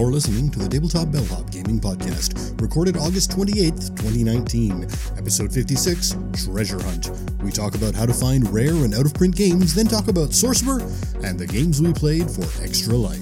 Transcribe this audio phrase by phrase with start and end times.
[0.00, 4.84] You're listening to the Tabletop Bellhop Gaming Podcast, recorded August 28th, 2019,
[5.18, 7.10] episode 56 Treasure Hunt.
[7.42, 10.32] We talk about how to find rare and out of print games, then talk about
[10.32, 10.80] Sorcerer
[11.22, 13.20] and the games we played for Extra Life.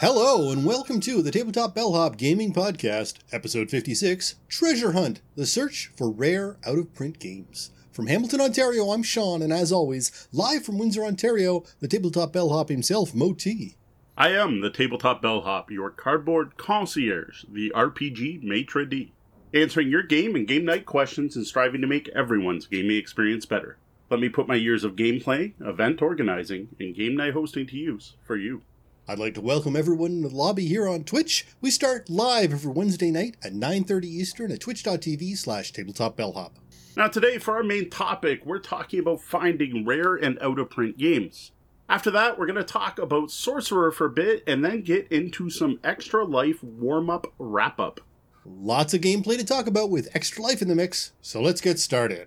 [0.00, 5.92] Hello, and welcome to the Tabletop Bellhop Gaming Podcast, episode 56 Treasure Hunt, the search
[5.94, 7.70] for rare out of print games.
[8.00, 12.70] From Hamilton, Ontario, I'm Sean, and as always, live from Windsor, Ontario, the tabletop bellhop
[12.70, 13.76] himself, Mo T.
[14.16, 19.12] I am the tabletop bellhop, your cardboard concierge, the RPG maitre d',
[19.52, 23.76] answering your game and game night questions and striving to make everyone's gaming experience better.
[24.08, 28.14] Let me put my years of gameplay, event organizing, and game night hosting to use
[28.22, 28.62] for you.
[29.06, 31.46] I'd like to welcome everyone in the lobby here on Twitch.
[31.60, 36.52] We start live every Wednesday night at 9.30 Eastern at twitch.tv slash tabletopbellhop.
[36.96, 40.98] Now, today, for our main topic, we're talking about finding rare and out of print
[40.98, 41.52] games.
[41.88, 45.50] After that, we're going to talk about Sorcerer for a bit and then get into
[45.50, 48.00] some Extra Life warm up wrap up.
[48.44, 51.78] Lots of gameplay to talk about with Extra Life in the mix, so let's get
[51.78, 52.26] started.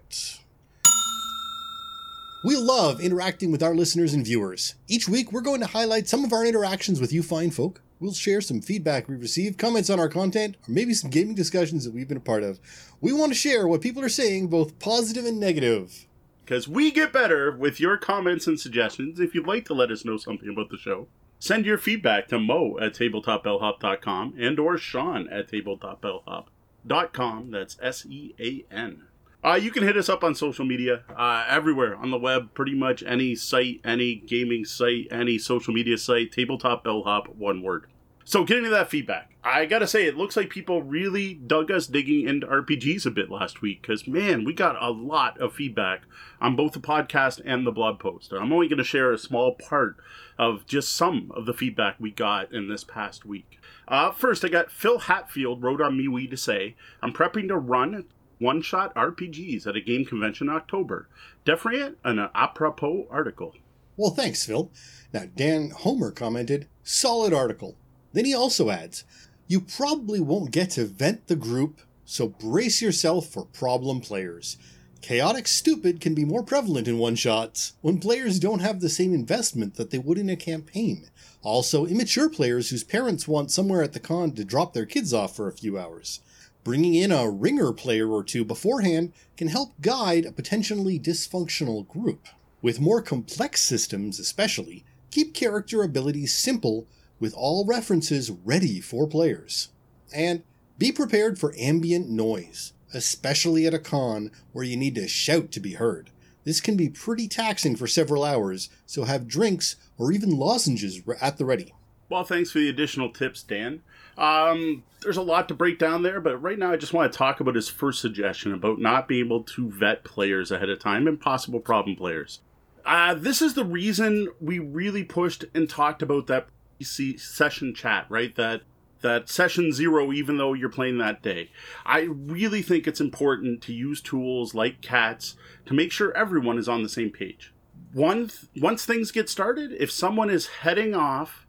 [2.46, 4.76] We love interacting with our listeners and viewers.
[4.88, 8.12] Each week, we're going to highlight some of our interactions with you fine folk, We'll
[8.12, 11.94] share some feedback we received, comments on our content, or maybe some gaming discussions that
[11.94, 12.60] we've been a part of.
[13.00, 16.06] We want to share what people are saying, both positive and negative.
[16.44, 19.22] Because we get better with your comments and suggestions.
[19.22, 21.08] If you'd like to let us know something about the show,
[21.40, 27.52] send your feedback to mo at tabletopbellhop.com and or sean at tabletopbellhop.com.
[27.52, 29.04] That's S-E-A-N.
[29.44, 32.74] Uh, you can hit us up on social media, uh, everywhere on the web, pretty
[32.74, 37.88] much any site, any gaming site, any social media site, tabletop bellhop, one word.
[38.24, 41.88] So, getting to that feedback, I gotta say, it looks like people really dug us
[41.88, 46.04] digging into RPGs a bit last week because, man, we got a lot of feedback
[46.40, 48.32] on both the podcast and the blog post.
[48.32, 49.98] I'm only gonna share a small part
[50.40, 53.60] of just some of the feedback we got in this past week.
[53.90, 58.06] Uh, first, I got Phil Hatfield wrote on MeWe to say, I'm prepping to run
[58.40, 61.08] one shot RPGs at a game convention in October.
[61.46, 63.56] Definitely an apropos article.
[63.96, 64.72] Well, thanks, Phil.
[65.14, 67.76] Now, Dan Homer commented, solid article.
[68.12, 69.04] Then he also adds,
[69.48, 74.58] You probably won't get to vent the group, so brace yourself for problem players.
[75.02, 79.14] Chaotic stupid can be more prevalent in one shots when players don't have the same
[79.14, 81.10] investment that they would in a campaign.
[81.42, 85.36] Also, immature players whose parents want somewhere at the con to drop their kids off
[85.36, 86.22] for a few hours.
[86.64, 92.28] Bringing in a ringer player or two beforehand can help guide a potentially dysfunctional group.
[92.62, 96.88] With more complex systems, especially, keep character abilities simple
[97.20, 99.70] with all references ready for players.
[100.16, 100.44] And
[100.78, 105.60] be prepared for ambient noise, especially at a con where you need to shout to
[105.60, 106.12] be heard.
[106.46, 111.38] This can be pretty taxing for several hours, so have drinks or even lozenges at
[111.38, 111.74] the ready.
[112.10, 113.82] Well, thanks for the additional tips, Dan.
[114.18, 117.18] Um, there's a lot to break down there, but right now I just want to
[117.18, 121.08] talk about his first suggestion about not being able to vet players ahead of time
[121.08, 122.40] and possible problem players.
[122.86, 126.48] Uh, this is the reason we really pushed and talked about that
[126.82, 128.36] session chat, right?
[128.36, 128.62] That
[129.04, 131.52] that session zero, even though you're playing that day.
[131.86, 135.36] I really think it's important to use tools like cats
[135.66, 137.54] to make sure everyone is on the same page.
[137.92, 141.43] One, once things get started, if someone is heading off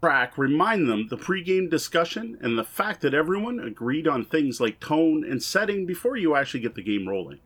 [0.00, 4.80] track, remind them the pregame discussion and the fact that everyone agreed on things like
[4.80, 7.38] tone and setting before you actually get the game rolling.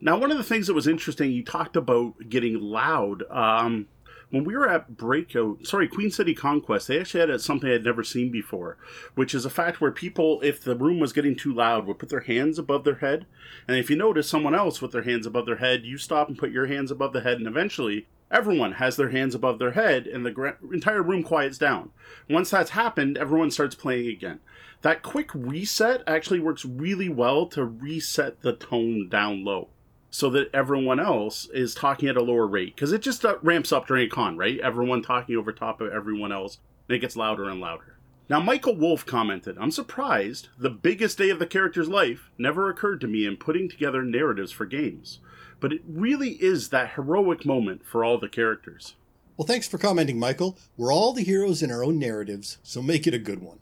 [0.00, 3.22] Now, one of the things that was interesting, you talked about getting loud.
[3.30, 3.86] Um,
[4.30, 8.02] when we were at Breakout, sorry, Queen City Conquest, they actually had something I'd never
[8.02, 8.78] seen before,
[9.14, 12.08] which is a fact where people, if the room was getting too loud, would put
[12.08, 13.26] their hands above their head.
[13.68, 16.38] And if you notice someone else with their hands above their head, you stop and
[16.38, 20.06] put your hands above the head, and eventually everyone has their hands above their head,
[20.06, 21.90] and the gra- entire room quiets down.
[22.28, 24.40] Once that's happened, everyone starts playing again.
[24.80, 29.68] That quick reset actually works really well to reset the tone down low
[30.10, 33.72] so that everyone else is talking at a lower rate because it just uh, ramps
[33.72, 34.60] up during a con, right?
[34.60, 36.58] Everyone talking over top of everyone else,
[36.88, 37.96] and it gets louder and louder.
[38.28, 43.00] Now, Michael Wolf commented, I'm surprised the biggest day of the character's life never occurred
[43.02, 45.18] to me in putting together narratives for games,
[45.62, 48.94] but it really is that heroic moment for all the characters.
[49.36, 50.58] Well, thanks for commenting, Michael.
[50.76, 53.60] We're all the heroes in our own narratives, so make it a good one.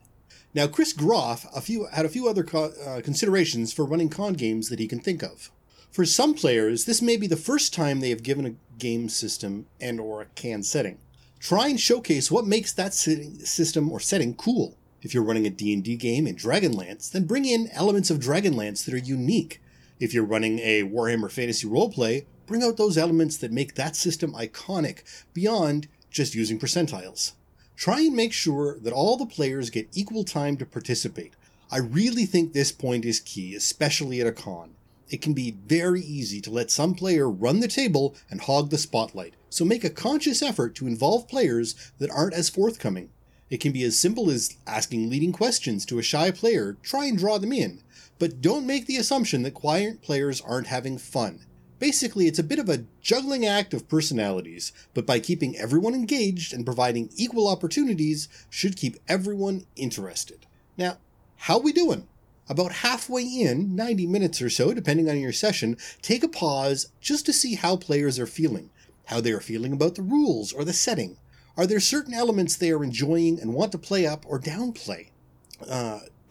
[0.54, 4.32] Now, Chris Groff a few, had a few other co- uh, considerations for running con
[4.32, 5.52] games that he can think of.
[5.92, 9.66] For some players, this may be the first time they have given a game system
[9.80, 10.98] and or a can setting.
[11.38, 14.76] Try and showcase what makes that system or setting cool.
[15.02, 18.94] If you're running a D&D game in Dragonlance, then bring in elements of Dragonlance that
[18.94, 19.60] are unique.
[20.00, 24.32] If you're running a Warhammer Fantasy roleplay, bring out those elements that make that system
[24.32, 25.02] iconic
[25.34, 27.32] beyond just using percentiles.
[27.76, 31.34] Try and make sure that all the players get equal time to participate.
[31.70, 34.70] I really think this point is key, especially at a con.
[35.10, 38.78] It can be very easy to let some player run the table and hog the
[38.78, 43.10] spotlight, so make a conscious effort to involve players that aren't as forthcoming.
[43.50, 47.18] It can be as simple as asking leading questions to a shy player, try and
[47.18, 47.82] draw them in,
[48.20, 51.40] but don't make the assumption that quiet players aren't having fun.
[51.80, 56.52] Basically, it's a bit of a juggling act of personalities, but by keeping everyone engaged
[56.52, 60.46] and providing equal opportunities, should keep everyone interested.
[60.76, 60.98] Now,
[61.36, 62.06] how we doing?
[62.48, 67.24] About halfway in, 90 minutes or so, depending on your session, take a pause just
[67.26, 68.70] to see how players are feeling,
[69.06, 71.16] how they are feeling about the rules or the setting.
[71.60, 75.08] Are there certain elements they are enjoying and want to play up or downplay?
[75.68, 76.00] Uh,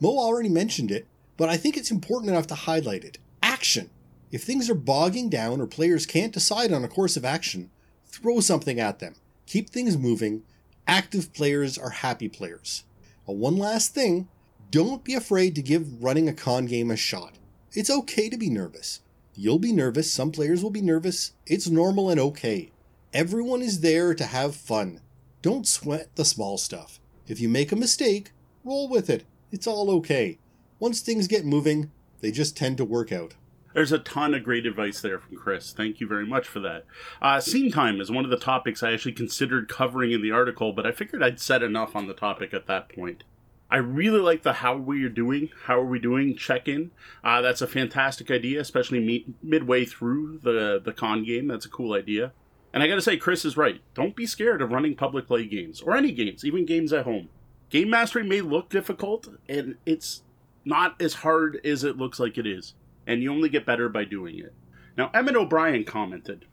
[0.00, 1.06] Mo already mentioned it,
[1.36, 3.18] but I think it's important enough to highlight it.
[3.40, 3.88] Action.
[4.32, 7.70] If things are bogging down or players can't decide on a course of action,
[8.06, 9.14] throw something at them.
[9.46, 10.42] Keep things moving.
[10.88, 12.82] Active players are happy players.
[13.28, 14.26] Uh, one last thing
[14.72, 17.34] don't be afraid to give running a con game a shot.
[17.74, 19.02] It's okay to be nervous.
[19.36, 21.30] You'll be nervous, some players will be nervous.
[21.46, 22.72] It's normal and okay.
[23.14, 25.00] Everyone is there to have fun.
[25.40, 27.00] Don't sweat the small stuff.
[27.26, 28.32] If you make a mistake,
[28.64, 29.24] roll with it.
[29.50, 30.38] It's all okay.
[30.78, 31.90] Once things get moving,
[32.20, 33.34] they just tend to work out.
[33.72, 35.72] There's a ton of great advice there from Chris.
[35.72, 36.84] Thank you very much for that.
[37.22, 40.74] Uh, scene time is one of the topics I actually considered covering in the article,
[40.74, 43.24] but I figured I'd said enough on the topic at that point.
[43.70, 46.90] I really like the how we are doing, how are we doing check in.
[47.24, 51.48] Uh, that's a fantastic idea, especially me- midway through the, the con game.
[51.48, 52.32] That's a cool idea.
[52.72, 53.80] And I gotta say, Chris is right.
[53.94, 57.28] Don't be scared of running public play games, or any games, even games at home.
[57.70, 60.22] Game mastery may look difficult, and it's
[60.64, 62.74] not as hard as it looks like it is
[63.08, 64.52] and you only get better by doing it.
[64.96, 66.44] Now, Emmett O'Brien commented,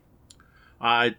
[0.80, 1.16] I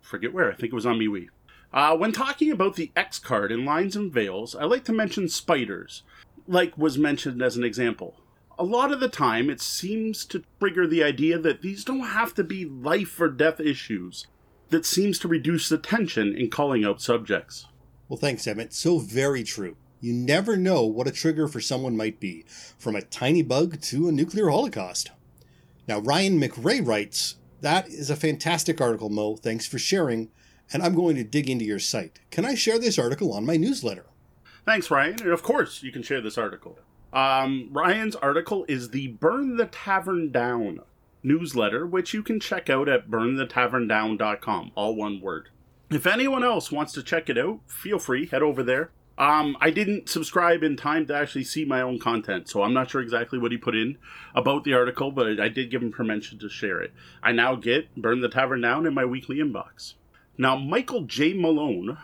[0.00, 1.28] forget where, I think it was on MeWe.
[1.72, 5.28] Uh, when talking about the X card in Lines and Veils, I like to mention
[5.28, 6.04] spiders,
[6.46, 8.14] like was mentioned as an example.
[8.58, 12.32] A lot of the time, it seems to trigger the idea that these don't have
[12.34, 14.28] to be life or death issues.
[14.70, 17.66] That seems to reduce the tension in calling out subjects.
[18.08, 18.72] Well, thanks, Emmett.
[18.72, 19.76] So very true.
[20.00, 22.44] You never know what a trigger for someone might be,
[22.78, 25.10] from a tiny bug to a nuclear holocaust.
[25.88, 29.36] Now, Ryan McRae writes, That is a fantastic article, Mo.
[29.36, 30.30] Thanks for sharing.
[30.72, 32.20] And I'm going to dig into your site.
[32.30, 34.06] Can I share this article on my newsletter?
[34.64, 35.22] Thanks, Ryan.
[35.22, 36.78] And of course, you can share this article.
[37.12, 40.80] Um, Ryan's article is the Burn the Tavern Down
[41.22, 45.48] newsletter, which you can check out at burnthetaverndown.com, all one word.
[45.90, 48.90] If anyone else wants to check it out, feel free, head over there.
[49.18, 52.90] Um, I didn't subscribe in time to actually see my own content, so I'm not
[52.90, 53.96] sure exactly what he put in
[54.34, 56.92] about the article, but I did give him permission to share it.
[57.22, 59.94] I now get Burn the Tavern Down in my weekly inbox.
[60.36, 61.32] Now, Michael J.
[61.32, 61.96] Malone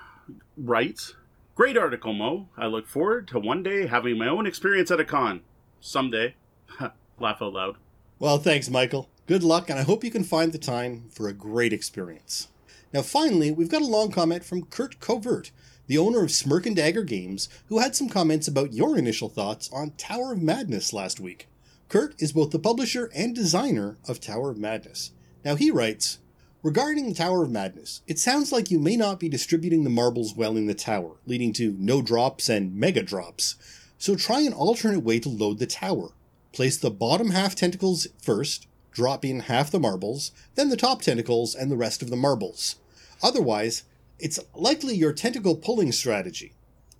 [0.56, 1.14] writes
[1.55, 2.49] Great article, Mo.
[2.56, 5.43] I look forward to one day having my own experience at a con.
[5.81, 6.35] Someday.
[7.20, 7.76] Laugh out loud.
[8.23, 9.09] Well, thanks, Michael.
[9.27, 12.47] Good luck, and I hope you can find the time for a great experience.
[12.95, 15.51] Now, finally, we've got a long comment from Kurt Covert
[15.89, 19.69] the owner of Smirk and Dagger Games, who had some comments about your initial thoughts
[19.73, 21.49] on Tower of Madness last week.
[21.89, 25.11] Kurt is both the publisher and designer of Tower of Madness.
[25.45, 26.21] Now he writes,
[26.63, 30.37] Regarding the Tower of Madness, it sounds like you may not be distributing the marbles
[30.37, 33.57] well in the tower, leading to no drops and mega drops.
[33.99, 36.12] So try an alternate way to load the tower.
[36.52, 41.54] Place the bottom half tentacles first, drop in half the marbles, then the top tentacles
[41.54, 42.76] and the rest of the marbles.
[43.23, 43.85] Otherwise,
[44.18, 46.52] it's likely your tentacle pulling strategy.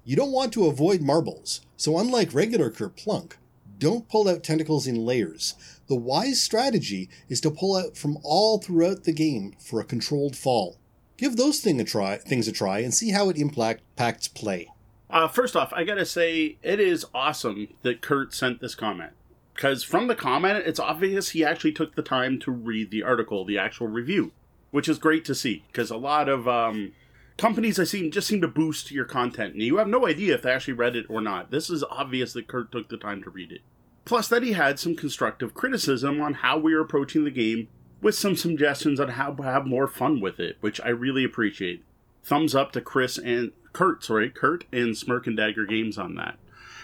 [0.05, 3.35] You don't want to avoid marbles, so unlike regular Kerplunk,
[3.79, 5.55] don't pull out tentacles in layers.
[5.87, 10.37] The wise strategy is to pull out from all throughout the game for a controlled
[10.37, 10.79] fall.
[11.17, 14.69] Give those thing a try, things a try and see how it impacts play.
[15.11, 19.13] Uh, first off, I gotta say, it is awesome that Kurt sent this comment.
[19.55, 23.45] Because from the comment, it's obvious he actually took the time to read the article,
[23.45, 24.33] the actual review,
[24.71, 25.65] which is great to see.
[25.67, 26.93] Because a lot of um,
[27.37, 30.43] companies I seem just seem to boost your content, and you have no idea if
[30.43, 31.51] they actually read it or not.
[31.51, 33.61] This is obvious that Kurt took the time to read it.
[34.05, 37.69] Plus, that he had some constructive criticism on how we are approaching the game,
[38.01, 41.85] with some suggestions on how to have more fun with it, which I really appreciate.
[42.25, 46.37] Thumbs up to Chris and Kurt, sorry, Kurt and Smirk and Dagger Games on that.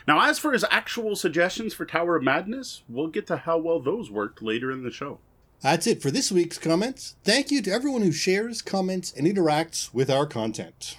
[0.08, 3.78] Now, as for his actual suggestions for Tower of Madness, we'll get to how well
[3.78, 5.18] those worked later in the show.
[5.60, 7.16] That's it for this week's comments.
[7.24, 10.96] Thank you to everyone who shares, comments, and interacts with our content.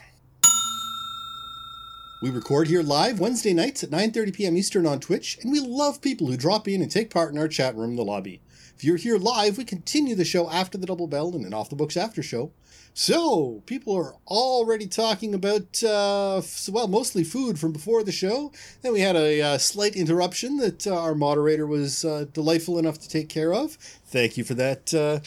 [2.21, 4.55] We record here live Wednesday nights at 9:30 p.m.
[4.55, 7.47] Eastern on Twitch, and we love people who drop in and take part in our
[7.47, 8.41] chat room, the lobby.
[8.75, 11.71] If you're here live, we continue the show after the double bell and an off
[11.71, 12.51] the books after show.
[12.93, 18.51] So, people are already talking about, uh, well, mostly food from before the show.
[18.81, 22.99] Then we had a uh, slight interruption that uh, our moderator was uh, delightful enough
[22.99, 23.75] to take care of.
[24.07, 25.19] Thank you for that, uh,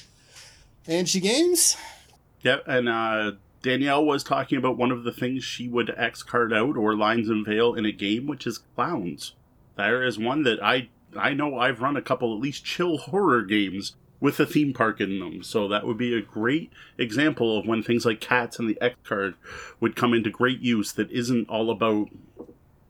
[0.86, 1.76] Angie Games.
[2.42, 6.52] Yep, and uh, Danielle was talking about one of the things she would X card
[6.52, 9.34] out or lines and veil in a game, which is clowns.
[9.76, 13.42] There is one that I I know I've run a couple at least chill horror
[13.42, 15.42] games with a theme park in them.
[15.42, 18.94] So that would be a great example of when things like cats and the X
[19.02, 19.34] card
[19.80, 22.08] would come into great use that isn't all about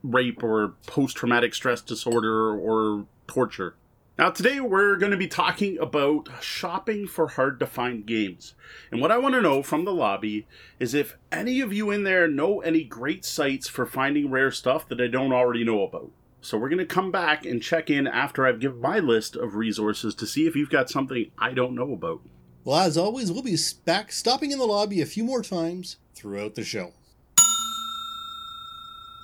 [0.04, 3.76] rape or post traumatic stress disorder or torture.
[4.18, 8.54] Now, today we're going to be talking about shopping for hard to find games.
[8.90, 10.46] And what I want to know from the lobby
[10.78, 14.86] is if any of you in there know any great sites for finding rare stuff
[14.88, 16.10] that I don't already know about.
[16.44, 19.54] So we're going to come back and check in after I've given my list of
[19.54, 22.20] resources to see if you've got something I don't know about.
[22.64, 26.56] Well, as always, we'll be back stopping in the lobby a few more times throughout
[26.56, 26.94] the show.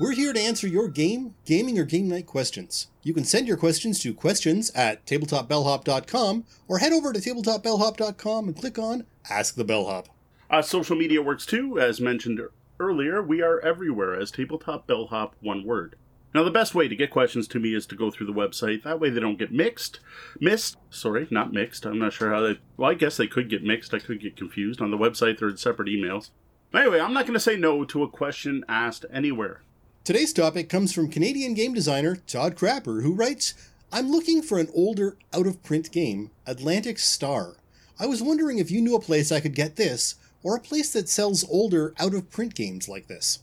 [0.01, 2.87] We're here to answer your game, gaming, or game night questions.
[3.03, 8.57] You can send your questions to questions at tabletopbellhop.com or head over to tabletopbellhop.com and
[8.57, 10.07] click on Ask the Bellhop.
[10.49, 11.81] Uh, social media works too.
[11.81, 12.41] As mentioned
[12.79, 15.97] earlier, we are everywhere as Tabletop Bellhop, one word.
[16.35, 18.83] Now, the best way to get questions to me is to go through the website.
[18.83, 20.01] That way they don't get mixed.
[20.41, 20.77] Missed.
[20.91, 21.87] Sorry, not mixed.
[21.87, 22.59] I'm not sure how they.
[22.77, 23.95] Well, I guess they could get mixed.
[23.95, 24.83] I could get confused.
[24.83, 26.31] On the website, they're in separate emails.
[26.75, 29.63] Anyway, I'm not going to say no to a question asked anywhere.
[30.05, 33.55] Today's topic comes from Canadian game designer Todd Crapper, who writes
[33.91, 37.57] I'm looking for an older, out of print game, Atlantic Star.
[37.99, 40.93] I was wondering if you knew a place I could get this, or a place
[40.93, 43.41] that sells older, out of print games like this.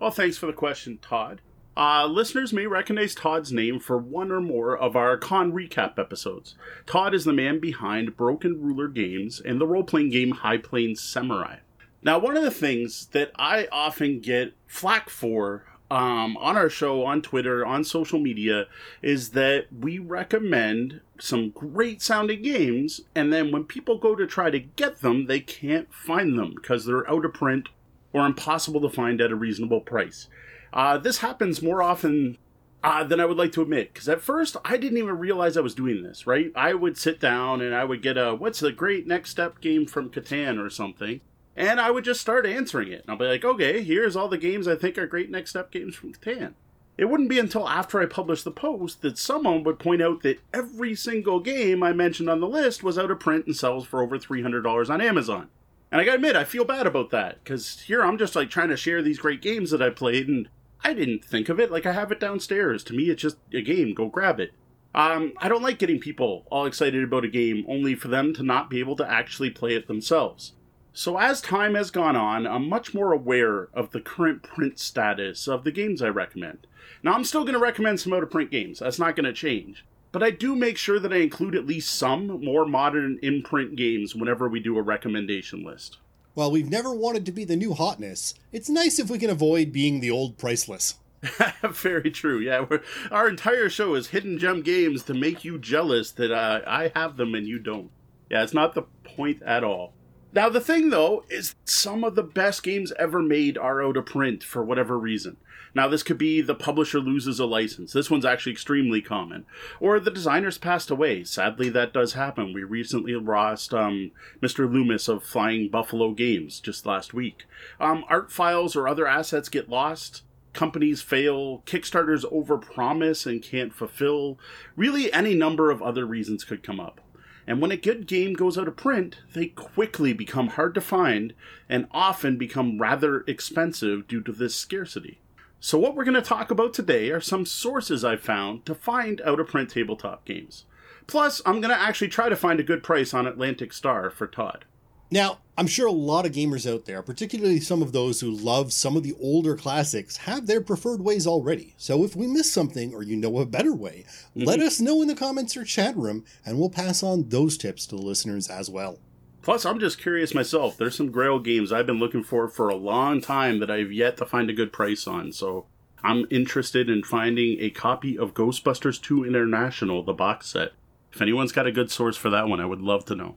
[0.00, 1.40] Well, thanks for the question, Todd.
[1.74, 6.54] Uh, listeners may recognize Todd's name for one or more of our con recap episodes.
[6.84, 11.00] Todd is the man behind Broken Ruler Games and the role playing game High Plains
[11.00, 11.56] Samurai.
[12.02, 17.04] Now, one of the things that I often get flack for um, on our show,
[17.04, 18.66] on Twitter, on social media,
[19.02, 24.50] is that we recommend some great sounding games, and then when people go to try
[24.50, 27.68] to get them, they can't find them because they're out of print
[28.12, 30.28] or impossible to find at a reasonable price.
[30.72, 32.38] Uh, this happens more often
[32.82, 33.92] uh, than I would like to admit.
[33.92, 36.50] Because at first, I didn't even realize I was doing this, right?
[36.54, 39.86] I would sit down and I would get a, what's the great next step game
[39.86, 41.20] from Catan or something?
[41.54, 43.02] And I would just start answering it.
[43.02, 45.70] And I'll be like, okay, here's all the games I think are great next step
[45.70, 46.54] games from Catan.
[46.98, 50.40] It wouldn't be until after I published the post that someone would point out that
[50.52, 54.02] every single game I mentioned on the list was out of print and sells for
[54.02, 55.48] over $300 on Amazon.
[55.90, 58.70] And I gotta admit, I feel bad about that, because here I'm just like trying
[58.70, 60.48] to share these great games that I played, and
[60.84, 61.70] I didn't think of it.
[61.70, 62.82] Like I have it downstairs.
[62.84, 63.94] To me, it's just a game.
[63.94, 64.52] Go grab it.
[64.94, 68.42] Um, I don't like getting people all excited about a game only for them to
[68.42, 70.52] not be able to actually play it themselves.
[70.92, 75.48] So as time has gone on, I'm much more aware of the current print status
[75.48, 76.66] of the games I recommend.
[77.02, 78.80] Now I'm still going to recommend some out of print games.
[78.80, 79.86] That's not going to change.
[80.10, 84.14] But I do make sure that I include at least some more modern imprint games
[84.14, 85.96] whenever we do a recommendation list.
[86.34, 89.72] While we've never wanted to be the new hotness, it's nice if we can avoid
[89.72, 90.94] being the old priceless.
[91.62, 92.38] Very true.
[92.38, 92.66] Yeah,
[93.10, 97.16] our entire show is hidden gem games to make you jealous that uh, I have
[97.16, 97.90] them and you don't.
[98.30, 99.92] Yeah, it's not the point at all.
[100.32, 104.06] Now, the thing though is some of the best games ever made are out of
[104.06, 105.36] print for whatever reason.
[105.74, 107.92] Now, this could be the publisher loses a license.
[107.92, 109.46] This one's actually extremely common.
[109.80, 111.24] Or the designers passed away.
[111.24, 112.52] Sadly, that does happen.
[112.52, 114.10] We recently lost um,
[114.42, 114.70] Mr.
[114.70, 117.44] Loomis of Flying Buffalo Games just last week.
[117.80, 120.22] Um, art files or other assets get lost.
[120.52, 121.62] Companies fail.
[121.64, 124.38] Kickstarters overpromise and can't fulfill.
[124.76, 127.00] Really, any number of other reasons could come up.
[127.46, 131.32] And when a good game goes out of print, they quickly become hard to find
[131.68, 135.21] and often become rather expensive due to this scarcity.
[135.64, 139.20] So, what we're going to talk about today are some sources I've found to find
[139.20, 140.64] out of print tabletop games.
[141.06, 144.26] Plus, I'm going to actually try to find a good price on Atlantic Star for
[144.26, 144.64] Todd.
[145.12, 148.72] Now, I'm sure a lot of gamers out there, particularly some of those who love
[148.72, 151.74] some of the older classics, have their preferred ways already.
[151.76, 154.04] So if we miss something or you know a better way,
[154.36, 154.42] mm-hmm.
[154.42, 157.86] let us know in the comments or chat room, and we'll pass on those tips
[157.86, 158.98] to the listeners as well.
[159.42, 160.76] Plus, I'm just curious myself.
[160.76, 164.16] There's some Grail games I've been looking for for a long time that I've yet
[164.18, 165.32] to find a good price on.
[165.32, 165.66] So
[166.04, 170.72] I'm interested in finding a copy of Ghostbusters 2 International, the box set.
[171.12, 173.36] If anyone's got a good source for that one, I would love to know.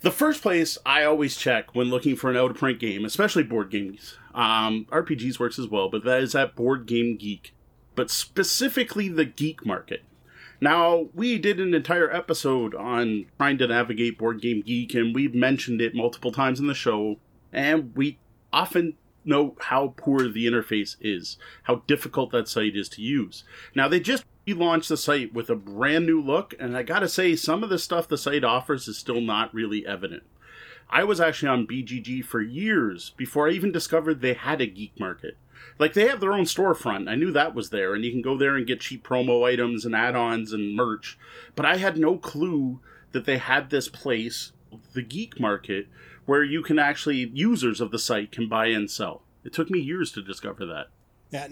[0.00, 3.42] The first place I always check when looking for an out of print game, especially
[3.42, 7.54] board games, um, RPGs works as well, but that is at Board Game Geek,
[7.94, 10.02] but specifically the geek market.
[10.60, 15.34] Now, we did an entire episode on trying to navigate Board Game Geek, and we've
[15.34, 17.16] mentioned it multiple times in the show,
[17.50, 18.18] and we
[18.52, 23.44] often know how poor the interface is, how difficult that site is to use.
[23.74, 27.36] Now, they just relaunched the site with a brand new look, and I gotta say,
[27.36, 30.24] some of the stuff the site offers is still not really evident.
[30.90, 34.98] I was actually on BGG for years before I even discovered they had a geek
[34.98, 35.36] market.
[35.78, 37.08] Like they have their own storefront.
[37.08, 39.84] I knew that was there, and you can go there and get cheap promo items
[39.84, 41.18] and add-ons and merch.
[41.56, 42.80] But I had no clue
[43.12, 44.52] that they had this place,
[44.92, 45.88] the geek market,
[46.26, 49.22] where you can actually users of the site can buy and sell.
[49.42, 50.88] It took me years to discover that.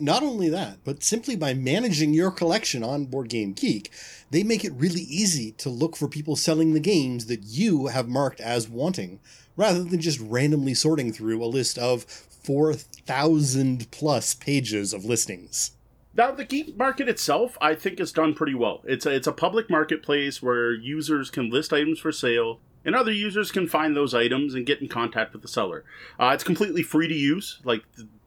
[0.01, 3.93] Not only that, but simply by managing your collection on Board Game Geek,
[4.31, 8.09] they make it really easy to look for people selling the games that you have
[8.09, 9.21] marked as wanting,
[9.57, 12.05] rather than just randomly sorting through a list of
[12.49, 15.73] 4,000 plus pages of listings.
[16.15, 18.81] Now, the geek market itself, I think, is done pretty well.
[18.85, 23.13] It's a, it's a public marketplace where users can list items for sale, and other
[23.13, 25.85] users can find those items and get in contact with the seller.
[26.19, 27.61] Uh, it's completely free to use.
[27.65, 27.83] Like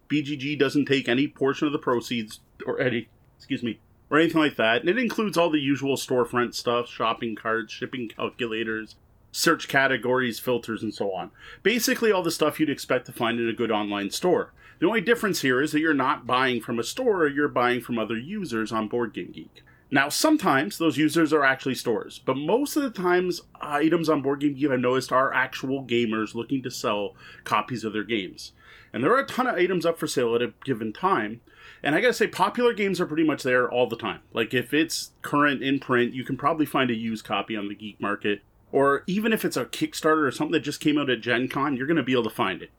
[0.08, 3.10] BGG doesn't take any portion of the proceeds or any,
[3.40, 3.80] excuse me,
[4.12, 4.82] or anything like that.
[4.82, 8.98] And it includes all the usual storefront stuff, shopping carts, shipping calculators,
[9.32, 11.32] search categories, filters, and so on.
[11.64, 14.54] Basically, all the stuff you'd expect to find in a good online store.
[14.80, 18.00] The only difference here is that you're not buying from a store, you're buying from
[18.00, 19.62] other users on BoardGameGeek.
[19.94, 24.72] Now, sometimes those users are actually stores, but most of the times, items on BoardGameGeek
[24.72, 28.54] I've noticed are actual gamers looking to sell copies of their games.
[28.94, 31.42] And there are a ton of items up for sale at a given time.
[31.84, 34.22] And I gotta say, popular games are pretty much there all the time.
[34.34, 37.76] Like, if it's current in print, you can probably find a used copy on the
[37.76, 38.42] geek market.
[38.72, 41.76] Or even if it's a Kickstarter or something that just came out at Gen Con,
[41.76, 42.72] you're gonna be able to find it.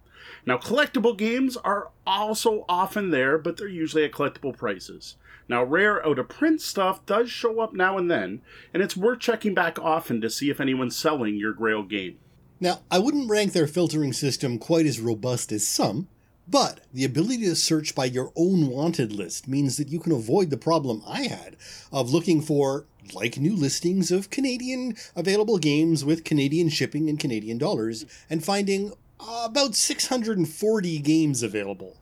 [0.44, 5.16] Now, collectible games are also often there, but they're usually at collectible prices.
[5.49, 8.40] Now, rare out of print stuff does show up now and then,
[8.72, 12.18] and it's worth checking back often to see if anyone's selling your grail game.
[12.58, 16.08] Now, I wouldn't rank their filtering system quite as robust as some,
[16.49, 20.50] but the ability to search by your own wanted list means that you can avoid
[20.50, 21.57] the problem I had
[21.92, 27.58] of looking for like new listings of Canadian available games with Canadian shipping and Canadian
[27.58, 31.96] dollars and finding uh, about 640 games available.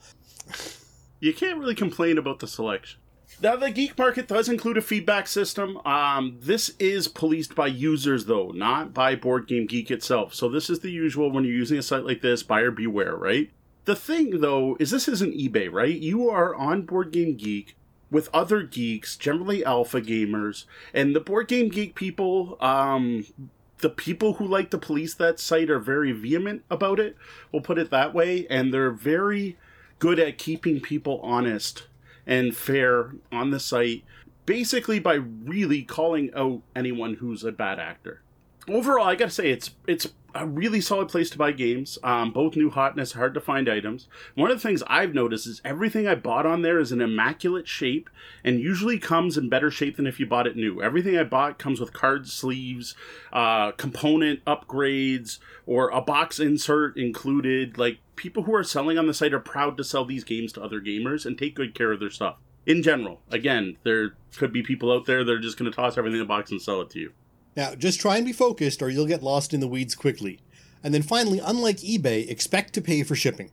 [1.18, 3.00] You can't really complain about the selection.
[3.42, 5.78] Now, the geek market does include a feedback system.
[5.86, 10.34] Um, this is policed by users, though, not by Board Game Geek itself.
[10.34, 13.50] So, this is the usual when you're using a site like this buyer beware, right?
[13.86, 15.96] The thing, though, is this isn't eBay, right?
[15.96, 17.76] You are on Board Game Geek
[18.10, 23.24] with other geeks, generally alpha gamers, and the Board Game Geek people, um,
[23.78, 27.16] the people who like to police that site are very vehement about it.
[27.52, 29.56] We'll put it that way, and they're very
[29.98, 31.86] good at keeping people honest
[32.26, 34.04] and fair on the site,
[34.46, 38.22] basically by really calling out anyone who's a bad actor.
[38.68, 41.98] Overall, I gotta say it's it's a really solid place to buy games.
[42.02, 44.08] Um, both new hotness, hard to find items.
[44.34, 47.68] One of the things I've noticed is everything I bought on there is an immaculate
[47.68, 48.10] shape
[48.44, 50.82] and usually comes in better shape than if you bought it new.
[50.82, 52.94] Everything I bought comes with card sleeves,
[53.32, 57.78] uh, component upgrades, or a box insert included.
[57.78, 60.62] Like people who are selling on the site are proud to sell these games to
[60.62, 62.36] other gamers and take good care of their stuff.
[62.66, 65.96] In general, again, there could be people out there that are just going to toss
[65.96, 67.12] everything in a box and sell it to you.
[67.56, 70.40] Now, just try and be focused or you'll get lost in the weeds quickly.
[70.82, 73.50] And then finally, unlike eBay, expect to pay for shipping.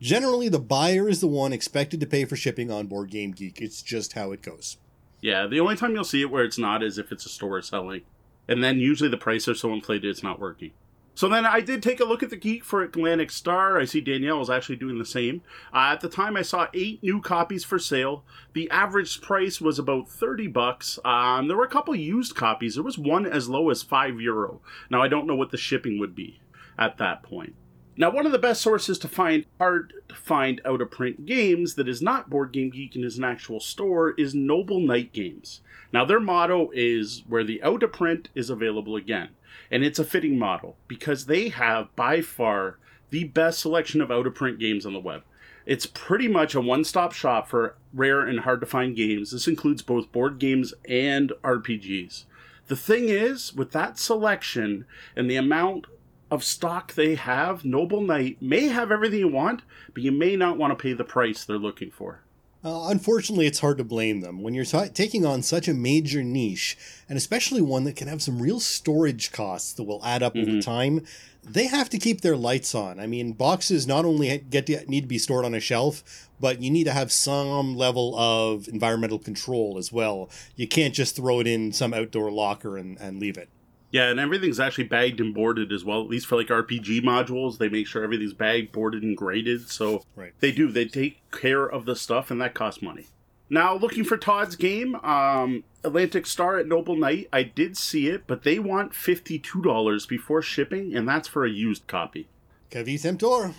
[0.00, 3.60] Generally, the buyer is the one expected to pay for shipping on Board Game Geek.
[3.60, 4.78] It's just how it goes.
[5.20, 7.62] Yeah, the only time you'll see it where it's not is if it's a store
[7.62, 8.02] selling.
[8.48, 10.72] And then usually the price are so inflated it's not working.
[11.14, 13.78] So then I did take a look at the geek for Atlantic Star.
[13.78, 15.42] I see Danielle is actually doing the same.
[15.72, 18.24] Uh, at the time, I saw eight new copies for sale.
[18.54, 20.98] The average price was about thirty bucks.
[21.04, 22.74] Um, there were a couple used copies.
[22.74, 24.60] There was one as low as five euro.
[24.88, 26.40] Now I don't know what the shipping would be
[26.78, 27.54] at that point.
[27.94, 31.74] Now, one of the best sources to find hard to find out of print games
[31.74, 35.60] that is not Board Game Geek and is an actual store is Noble Knight Games.
[35.92, 39.28] Now, their motto is where the out of print is available again.
[39.70, 42.78] And it's a fitting model because they have by far
[43.10, 45.22] the best selection of out of print games on the web.
[45.64, 49.30] It's pretty much a one stop shop for rare and hard to find games.
[49.30, 52.24] This includes both board games and RPGs.
[52.66, 55.86] The thing is, with that selection and the amount
[56.30, 59.62] of stock they have, Noble Knight may have everything you want,
[59.92, 62.22] but you may not want to pay the price they're looking for.
[62.64, 64.40] Uh, unfortunately, it's hard to blame them.
[64.40, 66.76] When you're t- taking on such a major niche,
[67.08, 70.48] and especially one that can have some real storage costs that will add up mm-hmm.
[70.48, 71.04] over time,
[71.42, 73.00] they have to keep their lights on.
[73.00, 76.62] I mean, boxes not only get to, need to be stored on a shelf, but
[76.62, 80.30] you need to have some level of environmental control as well.
[80.54, 83.48] You can't just throw it in some outdoor locker and, and leave it.
[83.92, 86.00] Yeah, and everything's actually bagged and boarded as well.
[86.00, 89.68] At least for like RPG modules, they make sure everything's bagged, boarded, and graded.
[89.68, 90.32] So right.
[90.40, 90.72] they do.
[90.72, 93.06] They take care of the stuff, and that costs money.
[93.50, 97.28] Now, looking for Todd's game, um, Atlantic Star at Noble Knight.
[97.34, 101.50] I did see it, but they want fifty-two dollars before shipping, and that's for a
[101.50, 102.28] used copy.
[102.70, 103.54] Caveat emptor.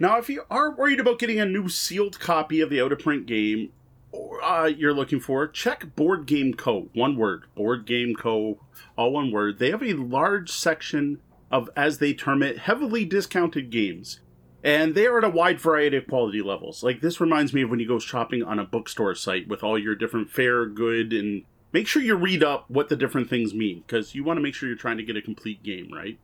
[0.00, 2.98] Now, if you are worried about getting a new sealed copy of the out of
[2.98, 3.70] print game,
[4.14, 6.88] uh, you're looking for, check Board Game Co.
[6.94, 8.58] One word, Board Game Co.
[8.96, 9.58] All one word.
[9.58, 14.20] They have a large section of, as they term it, heavily discounted games.
[14.64, 16.82] And they are at a wide variety of quality levels.
[16.82, 19.78] Like, this reminds me of when you go shopping on a bookstore site with all
[19.78, 23.84] your different fair, good, and make sure you read up what the different things mean,
[23.86, 26.18] because you want to make sure you're trying to get a complete game, right?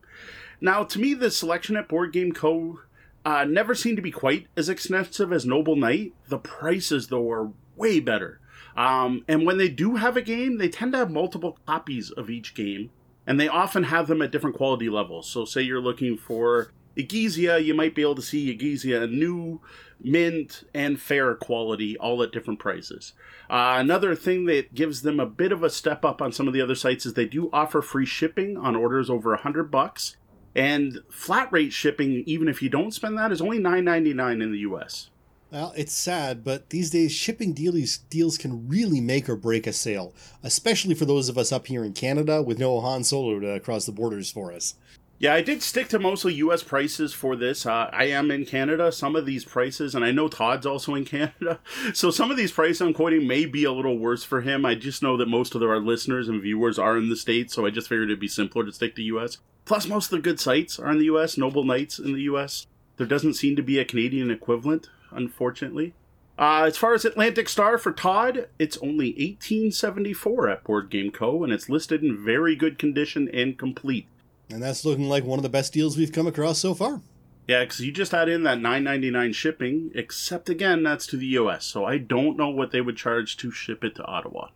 [0.60, 2.80] Now, to me, the selection at Board Game Co.
[3.26, 6.12] Uh, never seemed to be quite as expensive as Noble Knight.
[6.28, 8.40] The prices, though, are way better.
[8.76, 12.28] Um, and when they do have a game, they tend to have multiple copies of
[12.28, 12.90] each game,
[13.26, 15.28] and they often have them at different quality levels.
[15.28, 19.60] So, say you're looking for Egizia, you might be able to see Egizia new,
[20.00, 23.12] mint, and fair quality, all at different prices.
[23.48, 26.54] Uh, another thing that gives them a bit of a step up on some of
[26.54, 30.16] the other sites is they do offer free shipping on orders over a hundred bucks,
[30.54, 34.40] and flat rate shipping, even if you don't spend that, is only nine ninety nine
[34.40, 35.10] in the U.S.
[35.54, 39.72] Well, it's sad, but these days shipping deals deals can really make or break a
[39.72, 40.12] sale,
[40.42, 43.86] especially for those of us up here in Canada with no Han Solo to cross
[43.86, 44.74] the borders for us.
[45.20, 46.64] Yeah, I did stick to mostly U.S.
[46.64, 47.66] prices for this.
[47.66, 48.90] Uh, I am in Canada.
[48.90, 51.60] Some of these prices, and I know Todd's also in Canada,
[51.92, 54.66] so some of these prices I'm quoting may be a little worse for him.
[54.66, 57.64] I just know that most of our listeners and viewers are in the states, so
[57.64, 59.38] I just figured it'd be simpler to stick to U.S.
[59.66, 61.38] Plus, most of the good sites are in the U.S.
[61.38, 62.66] Noble Knights in the U.S.
[62.96, 65.94] There doesn't seem to be a Canadian equivalent unfortunately.
[66.36, 71.44] Uh, as far as Atlantic Star for Todd, it's only 1874 at Board Game Co.
[71.44, 74.06] and it's listed in very good condition and complete.
[74.50, 77.02] And that's looking like one of the best deals we've come across so far.
[77.46, 81.64] Yeah, because you just add in that 9.99 shipping, except again that's to the U.S.
[81.66, 84.48] So I don't know what they would charge to ship it to Ottawa.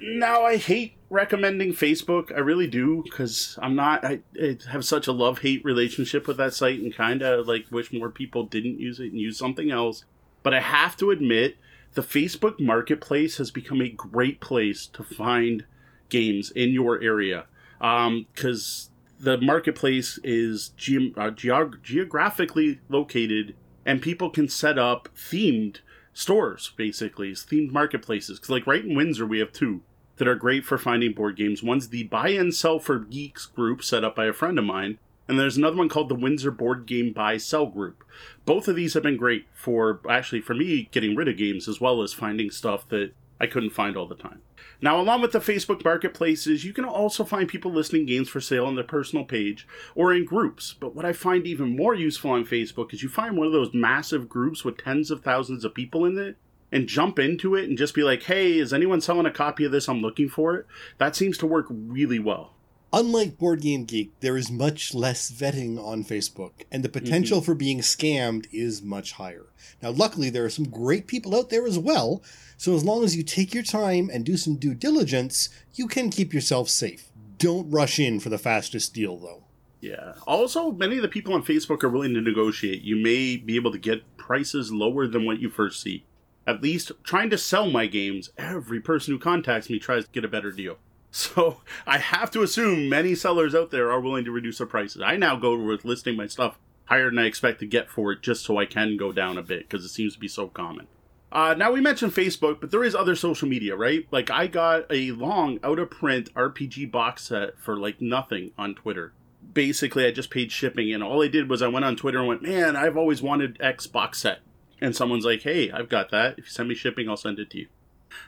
[0.00, 2.34] Now I hate recommending Facebook.
[2.34, 4.04] I really do because I'm not.
[4.04, 7.66] I, I, have such a love hate relationship with that site and kind of like
[7.70, 10.04] wish more people didn't use it and use something else.
[10.42, 11.56] But I have to admit,
[11.94, 15.64] the Facebook Marketplace has become a great place to find
[16.08, 17.46] games in your area
[17.78, 23.54] because um, the marketplace is ge- uh, geog- geographically located
[23.86, 25.78] and people can set up themed
[26.20, 28.38] stores basically themed marketplaces.
[28.38, 29.80] Because like right in windsor we have two
[30.16, 31.62] that are great for finding board games.
[31.62, 34.98] One's the buy and sell for geeks group set up by a friend of mine
[35.30, 38.04] and there's another one called the windsor board game buy sell group.
[38.44, 41.80] Both of these have been great for actually for me getting rid of games as
[41.80, 44.40] well as finding stuff that i couldn't find all the time
[44.82, 48.64] now, along with the Facebook marketplaces, you can also find people listing games for sale
[48.64, 50.74] on their personal page or in groups.
[50.78, 53.74] But what I find even more useful on Facebook is you find one of those
[53.74, 56.36] massive groups with tens of thousands of people in it
[56.72, 59.72] and jump into it and just be like, hey, is anyone selling a copy of
[59.72, 59.88] this?
[59.88, 60.66] I'm looking for it.
[60.96, 62.54] That seems to work really well.
[62.92, 67.44] Unlike Board Game Geek, there is much less vetting on Facebook, and the potential mm-hmm.
[67.44, 69.46] for being scammed is much higher.
[69.80, 72.20] Now, luckily, there are some great people out there as well,
[72.56, 76.10] so as long as you take your time and do some due diligence, you can
[76.10, 77.12] keep yourself safe.
[77.38, 79.44] Don't rush in for the fastest deal, though.
[79.80, 80.14] Yeah.
[80.26, 82.82] Also, many of the people on Facebook are willing to negotiate.
[82.82, 86.04] You may be able to get prices lower than what you first see.
[86.44, 90.24] At least trying to sell my games, every person who contacts me tries to get
[90.24, 90.78] a better deal.
[91.10, 95.02] So I have to assume many sellers out there are willing to reduce their prices.
[95.02, 98.22] I now go with listing my stuff higher than I expect to get for it
[98.22, 100.86] just so I can go down a bit because it seems to be so common.
[101.32, 104.06] Uh, now we mentioned Facebook, but there is other social media, right?
[104.10, 108.74] Like I got a long out of print RPG box set for like nothing on
[108.74, 109.12] Twitter.
[109.52, 112.28] Basically, I just paid shipping, and all I did was I went on Twitter and
[112.28, 114.40] went, "Man, I've always wanted X box set,"
[114.80, 116.32] and someone's like, "Hey, I've got that.
[116.32, 117.68] If you send me shipping, I'll send it to you."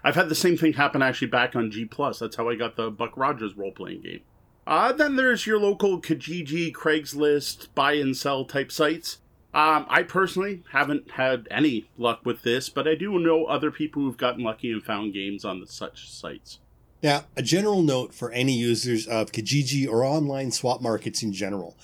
[0.05, 2.19] I've had the same thing happen actually back on G Plus.
[2.19, 4.21] That's how I got the Buck Rogers role playing game.
[4.67, 9.19] Uh, then there's your local Kijiji, Craigslist, buy and sell type sites.
[9.55, 14.03] Um, I personally haven't had any luck with this, but I do know other people
[14.03, 16.59] who've gotten lucky and found games on such sites.
[17.03, 21.77] Now, a general note for any users of Kijiji or online swap markets in general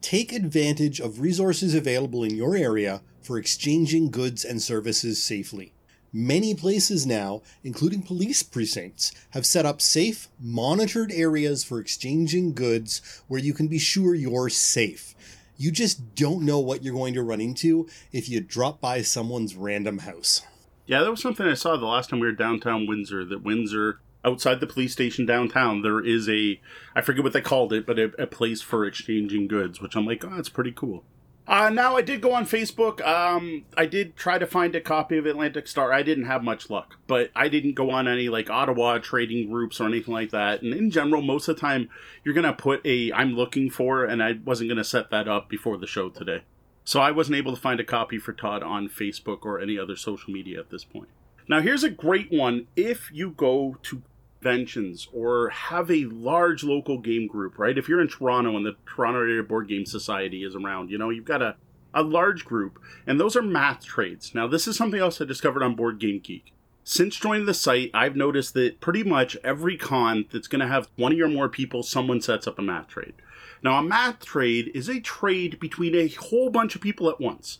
[0.00, 5.72] take advantage of resources available in your area for exchanging goods and services safely.
[6.14, 13.22] Many places now, including police precincts, have set up safe, monitored areas for exchanging goods
[13.28, 15.14] where you can be sure you're safe.
[15.56, 19.56] You just don't know what you're going to run into if you drop by someone's
[19.56, 20.42] random house.
[20.84, 23.24] Yeah, that was something I saw the last time we were downtown Windsor.
[23.24, 26.60] That Windsor, outside the police station downtown, there is a,
[26.94, 30.04] I forget what they called it, but a, a place for exchanging goods, which I'm
[30.04, 31.04] like, oh, that's pretty cool.
[31.46, 33.04] Uh, now I did go on Facebook.
[33.06, 35.92] Um, I did try to find a copy of Atlantic Star.
[35.92, 39.80] I didn't have much luck, but I didn't go on any like Ottawa trading groups
[39.80, 40.62] or anything like that.
[40.62, 41.88] And in general, most of the time,
[42.22, 45.76] you're gonna put a "I'm looking for," and I wasn't gonna set that up before
[45.76, 46.42] the show today,
[46.84, 49.96] so I wasn't able to find a copy for Todd on Facebook or any other
[49.96, 51.08] social media at this point.
[51.48, 54.02] Now here's a great one if you go to
[54.42, 57.78] conventions or have a large local game group, right?
[57.78, 61.10] If you're in Toronto and the Toronto Area Board Game Society is around, you know,
[61.10, 61.56] you've got a,
[61.94, 64.34] a large group, and those are math trades.
[64.34, 66.52] Now, this is something else I discovered on Board Game Geek.
[66.84, 70.94] Since joining the site, I've noticed that pretty much every con that's going to have
[70.96, 73.14] 20 or more people, someone sets up a math trade.
[73.62, 77.58] Now, a math trade is a trade between a whole bunch of people at once.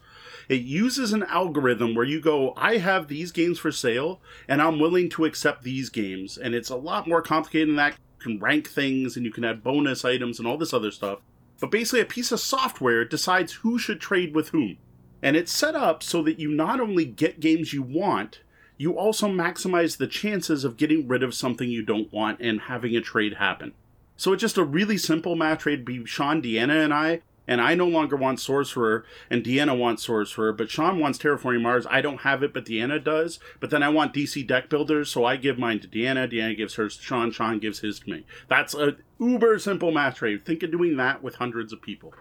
[0.49, 4.79] It uses an algorithm where you go, I have these games for sale, and I'm
[4.79, 6.37] willing to accept these games.
[6.37, 7.93] And it's a lot more complicated than that.
[8.21, 11.21] You can rank things and you can add bonus items and all this other stuff.
[11.61, 14.79] But basically, a piece of software decides who should trade with whom.
[15.23, 18.41] And it's set up so that you not only get games you want,
[18.77, 22.97] you also maximize the chances of getting rid of something you don't want and having
[22.97, 23.75] a trade happen.
[24.17, 25.85] So it's just a really simple math trade.
[25.85, 30.53] Be Sean, Deanna, and I and I no longer want Sorcerer, and Deanna wants Sorcerer,
[30.53, 31.87] but Sean wants Terraforming Mars.
[31.91, 33.39] I don't have it, but Deanna does.
[33.61, 36.33] But then I want DC deck builders, so I give mine to Deanna.
[36.33, 37.31] Deanna gives hers to Sean.
[37.31, 38.27] Sean gives his to me.
[38.49, 40.45] That's a uber simple math trade.
[40.45, 42.15] Think of doing that with hundreds of people.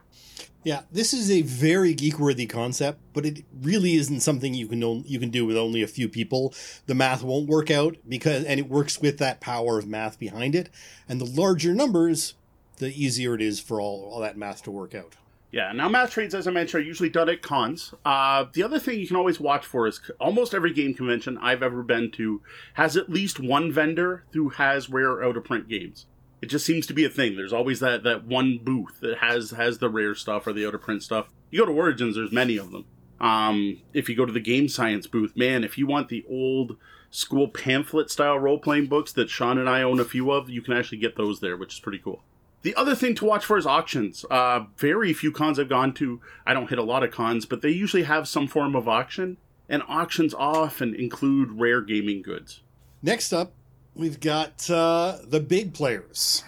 [0.63, 5.19] Yeah, this is a very geek-worthy concept, but it really isn't something you can you
[5.19, 6.53] can do with only a few people.
[6.85, 10.53] The math won't work out because, and it works with that power of math behind
[10.53, 10.69] it.
[11.09, 12.35] And the larger numbers,
[12.81, 15.15] the easier it is for all, all that math to work out.
[15.51, 17.93] Yeah, now math trades, as I mentioned, are usually done at cons.
[18.03, 21.61] Uh, the other thing you can always watch for is almost every game convention I've
[21.61, 22.41] ever been to
[22.73, 26.07] has at least one vendor who has rare out of print games.
[26.41, 27.35] It just seems to be a thing.
[27.35, 30.73] There's always that, that one booth that has has the rare stuff or the out
[30.73, 31.27] of print stuff.
[31.51, 32.85] You go to Origins, there's many of them.
[33.19, 36.77] Um, if you go to the Game Science booth, man, if you want the old
[37.11, 40.63] school pamphlet style role playing books that Sean and I own a few of, you
[40.63, 42.23] can actually get those there, which is pretty cool.
[42.63, 44.23] The other thing to watch for is auctions.
[44.29, 46.21] Uh, very few cons I've gone to.
[46.45, 49.37] I don't hit a lot of cons, but they usually have some form of auction,
[49.67, 52.61] and auctions often include rare gaming goods.
[53.01, 53.53] Next up,
[53.95, 56.43] we've got uh, the big players.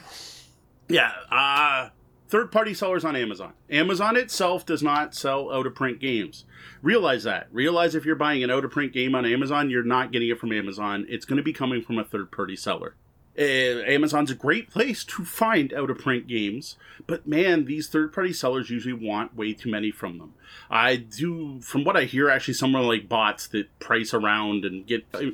[0.87, 1.89] Yeah, uh,
[2.27, 3.53] third party sellers on Amazon.
[3.69, 6.45] Amazon itself does not sell out of print games.
[6.83, 7.47] Realize that.
[7.51, 10.39] Realize if you're buying an out of print game on Amazon, you're not getting it
[10.39, 11.07] from Amazon.
[11.09, 12.95] It's going to be coming from a third party seller.
[13.37, 18.13] Uh, Amazon's a great place to find out of print games, but man, these third
[18.13, 20.33] party sellers usually want way too many from them.
[20.69, 24.85] I do, from what I hear, actually, some are like bots that price around and
[24.85, 25.31] get uh,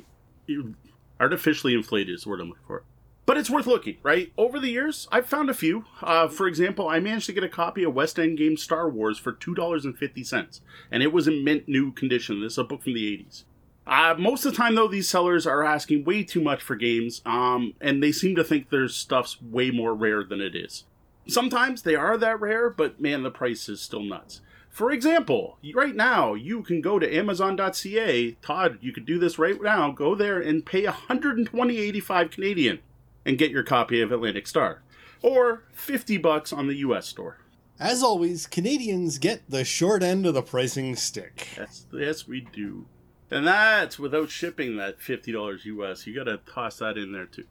[1.20, 2.84] artificially inflated, is the word I'm looking for.
[3.26, 4.32] But it's worth looking, right?
[4.36, 5.84] Over the years, I've found a few.
[6.02, 9.18] Uh, for example, I managed to get a copy of West End Games Star Wars
[9.18, 10.60] for $2.50,
[10.90, 12.40] and it was in mint new condition.
[12.40, 13.44] This is a book from the 80s.
[13.90, 17.20] Uh, most of the time, though, these sellers are asking way too much for games,
[17.26, 20.84] um, and they seem to think their stuff's way more rare than it is.
[21.26, 24.42] Sometimes they are that rare, but man, the price is still nuts.
[24.68, 28.36] For example, right now, you can go to Amazon.ca.
[28.40, 29.90] Todd, you could do this right now.
[29.90, 32.78] Go there and pay 120.85 Canadian
[33.26, 34.82] and get your copy of Atlantic Star,
[35.20, 37.08] or 50 bucks on the U.S.
[37.08, 37.38] store.
[37.80, 41.48] As always, Canadians get the short end of the pricing stick.
[41.56, 42.86] Yes, yes, we do.
[43.30, 46.06] And that's without shipping that $50 US.
[46.06, 47.44] You got to toss that in there too.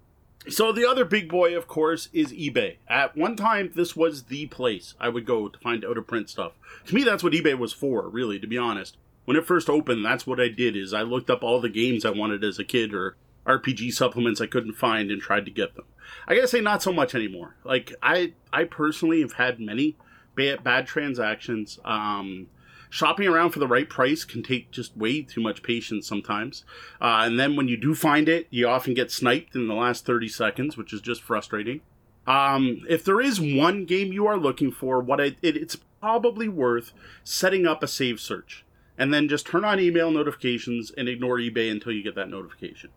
[0.47, 2.77] So the other big boy, of course, is eBay.
[2.87, 6.29] At one time, this was the place I would go to find out of print
[6.29, 6.53] stuff.
[6.85, 8.97] To me, that's what eBay was for, really, to be honest.
[9.25, 12.05] When it first opened, that's what I did is I looked up all the games
[12.05, 13.15] I wanted as a kid or
[13.45, 15.85] RPG supplements I couldn't find and tried to get them.
[16.27, 17.55] I gotta say, not so much anymore.
[17.63, 19.97] Like I, I personally have had many
[20.35, 21.79] bad, bad transactions.
[21.83, 22.47] Um,
[22.89, 26.63] shopping around for the right price can take just way too much patience sometimes.
[26.99, 30.05] Uh, and then when you do find it, you often get sniped in the last
[30.05, 31.81] 30 seconds, which is just frustrating.
[32.27, 36.47] Um, if there is one game you are looking for, what I, it, it's probably
[36.47, 38.65] worth setting up a save search
[38.97, 42.89] and then just turn on email notifications and ignore eBay until you get that notification.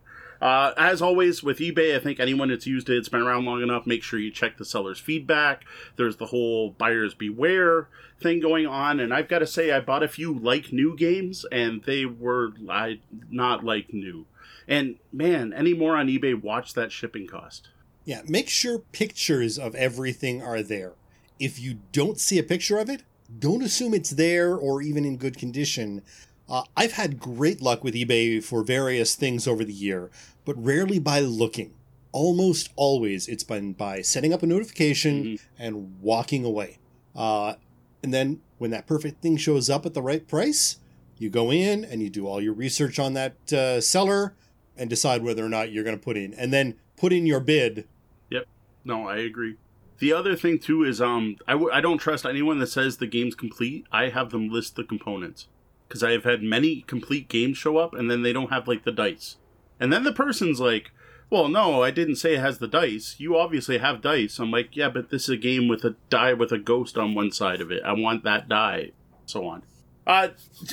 [0.43, 3.63] Uh, as always with eBay, I think anyone that's used it, it's been around long
[3.63, 3.87] enough.
[3.87, 5.63] Make sure you check the seller's feedback.
[5.95, 7.87] There's the whole buyers beware
[8.19, 11.45] thing going on, and I've got to say, I bought a few like new games,
[11.49, 14.25] and they were I, not like new.
[14.67, 17.69] And man, any more on eBay, watch that shipping cost.
[18.03, 20.91] Yeah, make sure pictures of everything are there.
[21.39, 23.03] If you don't see a picture of it,
[23.39, 26.01] don't assume it's there or even in good condition.
[26.49, 30.11] Uh, I've had great luck with eBay for various things over the year,
[30.45, 31.73] but rarely by looking.
[32.11, 35.63] Almost always it's been by setting up a notification mm-hmm.
[35.63, 36.77] and walking away.
[37.15, 37.55] Uh,
[38.03, 40.77] and then when that perfect thing shows up at the right price,
[41.17, 44.35] you go in and you do all your research on that uh, seller
[44.77, 47.39] and decide whether or not you're going to put in, and then put in your
[47.39, 47.87] bid.
[48.29, 48.45] Yep.
[48.83, 49.55] No, I agree.
[49.99, 53.07] The other thing too is um I w- I don't trust anyone that says the
[53.07, 53.85] game's complete.
[53.91, 55.47] I have them list the components
[55.87, 58.83] because I have had many complete games show up and then they don't have like
[58.83, 59.37] the dice,
[59.79, 60.91] and then the person's like,
[61.29, 63.15] "Well, no, I didn't say it has the dice.
[63.17, 66.33] You obviously have dice." I'm like, "Yeah, but this is a game with a die
[66.33, 67.83] with a ghost on one side of it.
[67.83, 68.91] I want that die."
[69.25, 69.63] So on.
[70.05, 70.29] Uh,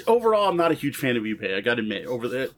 [0.07, 1.57] overall, I'm not a huge fan of eBay.
[1.57, 2.51] I got to admit, over the,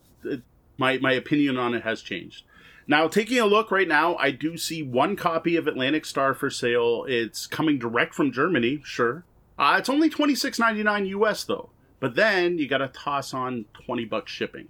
[0.79, 2.45] my my opinion on it has changed.
[2.87, 6.51] Now, taking a look right now, I do see one copy of Atlantic Star for
[6.51, 7.05] sale.
[7.09, 9.25] It's coming direct from Germany, sure.
[9.59, 11.71] Uh, it's only twenty six ninety nine US though.
[12.03, 14.67] But then you got to toss on twenty bucks shipping.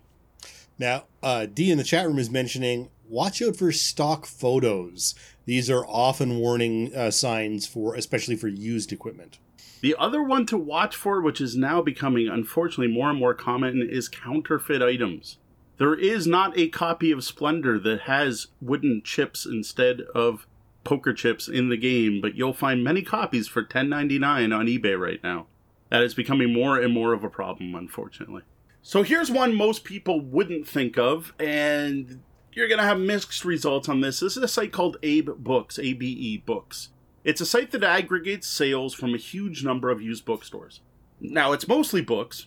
[0.78, 5.14] Now, uh, D in the chat room is mentioning watch out for stock photos.
[5.46, 9.38] These are often warning uh, signs for, especially for used equipment.
[9.80, 13.80] The other one to watch for, which is now becoming unfortunately more and more common,
[13.90, 15.38] is counterfeit items.
[15.78, 20.46] There is not a copy of Splendor that has wooden chips instead of
[20.84, 25.22] poker chips in the game, but you'll find many copies for $10.99 on eBay right
[25.22, 25.46] now.
[25.92, 28.40] That is becoming more and more of a problem, unfortunately.
[28.80, 33.90] So here's one most people wouldn't think of, and you're going to have mixed results
[33.90, 34.20] on this.
[34.20, 36.88] This is a site called Abe Books, A B E Books.
[37.24, 40.80] It's a site that aggregates sales from a huge number of used bookstores.
[41.20, 42.46] Now, it's mostly books,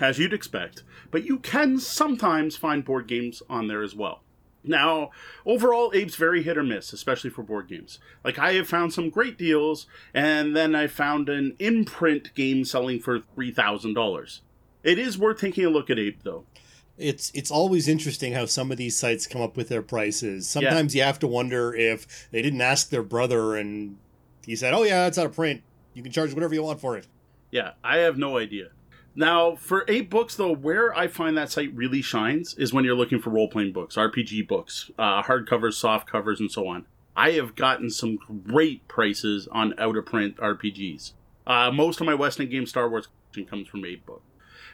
[0.00, 4.22] as you'd expect, but you can sometimes find board games on there as well.
[4.68, 5.10] Now,
[5.46, 7.98] overall, Abe's very hit or miss, especially for board games.
[8.22, 13.00] Like, I have found some great deals, and then I found an imprint game selling
[13.00, 14.40] for $3,000.
[14.84, 16.44] It is worth taking a look at Abe, though.
[16.96, 20.48] It's it's always interesting how some of these sites come up with their prices.
[20.48, 21.02] Sometimes yeah.
[21.02, 23.98] you have to wonder if they didn't ask their brother and
[24.44, 25.62] he said, "Oh yeah, it's out of print.
[25.94, 27.06] You can charge whatever you want for it."
[27.52, 28.70] Yeah, I have no idea.
[29.18, 32.94] Now, for Abe Books, though, where I find that site really shines is when you're
[32.94, 36.86] looking for role playing books, RPG books, uh, hardcovers, soft covers, and so on.
[37.16, 41.14] I have gotten some great prices on out of print RPGs.
[41.48, 44.22] Uh, most of my West End Game Star Wars collection comes from Abe Book.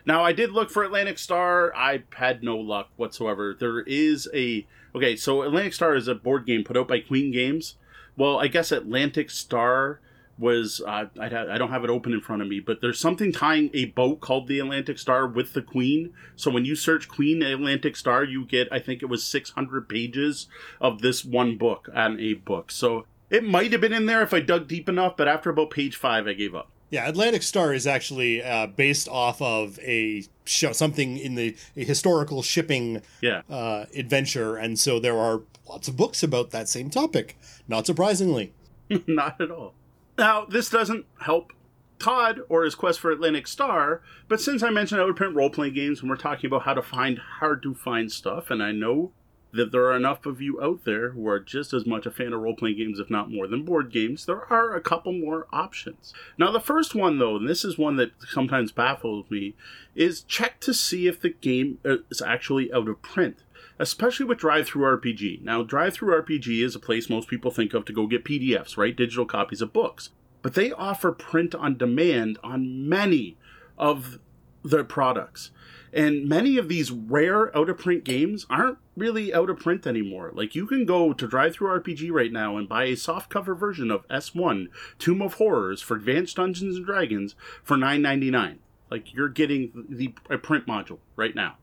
[0.05, 1.75] Now, I did look for Atlantic Star.
[1.75, 3.57] I had no luck whatsoever.
[3.59, 4.67] There is a.
[4.95, 7.77] Okay, so Atlantic Star is a board game put out by Queen Games.
[8.15, 10.01] Well, I guess Atlantic Star
[10.39, 13.33] was uh, I, I don't have it open in front of me, but there's something
[13.33, 16.13] tying a boat called the Atlantic Star with the Queen.
[16.37, 20.47] So when you search Queen Atlantic Star, you get I think it was 600 pages
[20.81, 22.71] of this one book on a book.
[22.71, 25.71] So it might have been in there if I dug deep enough, but after about
[25.71, 26.71] page five, I gave up.
[26.91, 32.43] Yeah, Atlantic Star is actually uh, based off of a show, something in the historical
[32.43, 33.43] shipping yeah.
[33.51, 37.37] uh, adventure, and so there are lots of books about that same topic.
[37.67, 38.53] Not surprisingly.
[39.07, 39.75] Not at all.
[40.17, 41.53] Now, this doesn't help
[41.99, 45.51] Todd or his quest for Atlantic Star, but since I mentioned I would print role
[45.51, 48.73] playing games when we're talking about how to find hard to find stuff, and I
[48.73, 49.13] know
[49.53, 52.33] that there are enough of you out there who are just as much a fan
[52.33, 55.47] of role playing games, if not more, than board games, there are a couple more
[55.53, 56.13] options.
[56.37, 59.55] Now, the first one, though, and this is one that sometimes baffles me,
[59.95, 63.44] is check to see if the game is actually out of print
[63.79, 65.43] especially with DriveThruRPG.
[65.43, 68.97] Now, DriveThruRPG is a place most people think of to go get PDFs, right?
[68.97, 70.11] Digital copies of books.
[70.43, 73.37] But they offer print on demand on many
[73.79, 74.19] of
[74.63, 75.51] their products.
[75.93, 80.33] And many of these rare out of print games aren't really out of print anymore.
[80.35, 84.67] Like you can go to DriveThruRPG right now and buy a softcover version of S1
[84.99, 88.59] Tomb of Horrors for Advanced Dungeons and Dragons for $9.99.
[88.91, 91.59] Like you're getting the a print module right now.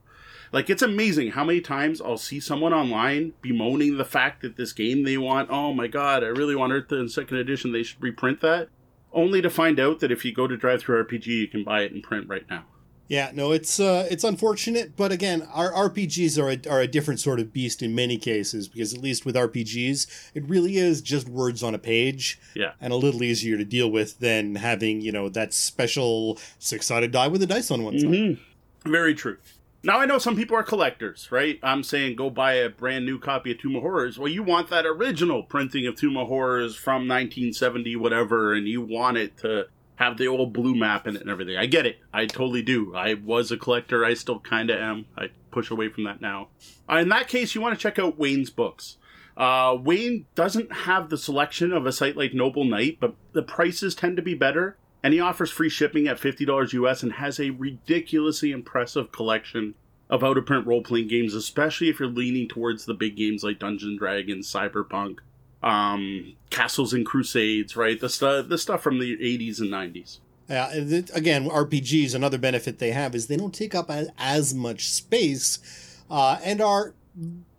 [0.52, 4.72] Like it's amazing how many times I'll see someone online bemoaning the fact that this
[4.72, 8.02] game they want, oh my god, I really want Earth in second edition, they should
[8.02, 8.68] reprint that.
[9.14, 12.02] Only to find out that if you go to DriveThruRPG you can buy it in
[12.02, 12.64] print right now.
[13.08, 17.20] Yeah, no, it's uh, it's unfortunate, but again, our RPGs are a, are a different
[17.20, 21.28] sort of beast in many cases because at least with RPGs, it really is just
[21.28, 25.12] words on a page, yeah, and a little easier to deal with than having you
[25.12, 28.34] know that special six sided die with a dice on one mm-hmm.
[28.34, 28.90] side.
[28.90, 29.36] Very true.
[29.84, 31.58] Now I know some people are collectors, right?
[31.60, 34.16] I'm saying go buy a brand new copy of Tomb of Horrors.
[34.16, 38.80] Well, you want that original printing of Tomb of Horrors from 1970, whatever, and you
[38.80, 39.66] want it to
[39.96, 41.56] have the old blue map in it and everything.
[41.56, 41.98] I get it.
[42.12, 42.94] I totally do.
[42.94, 44.04] I was a collector.
[44.04, 45.06] I still kind of am.
[45.18, 46.48] I push away from that now.
[46.88, 48.98] Uh, in that case, you want to check out Wayne's books.
[49.36, 53.96] Uh, Wayne doesn't have the selection of a site like Noble Knight, but the prices
[53.96, 54.76] tend to be better.
[55.02, 59.74] And he offers free shipping at $50 US and has a ridiculously impressive collection
[60.08, 63.42] of out of print role playing games, especially if you're leaning towards the big games
[63.42, 65.18] like Dungeons Dragons, Cyberpunk,
[65.62, 67.98] um, Castles and Crusades, right?
[67.98, 70.18] The stuff, the stuff from the 80s and 90s.
[70.48, 70.70] Yeah,
[71.14, 72.14] again, RPGs.
[72.14, 76.60] Another benefit they have is they don't take up as, as much space, uh, and
[76.60, 76.94] are,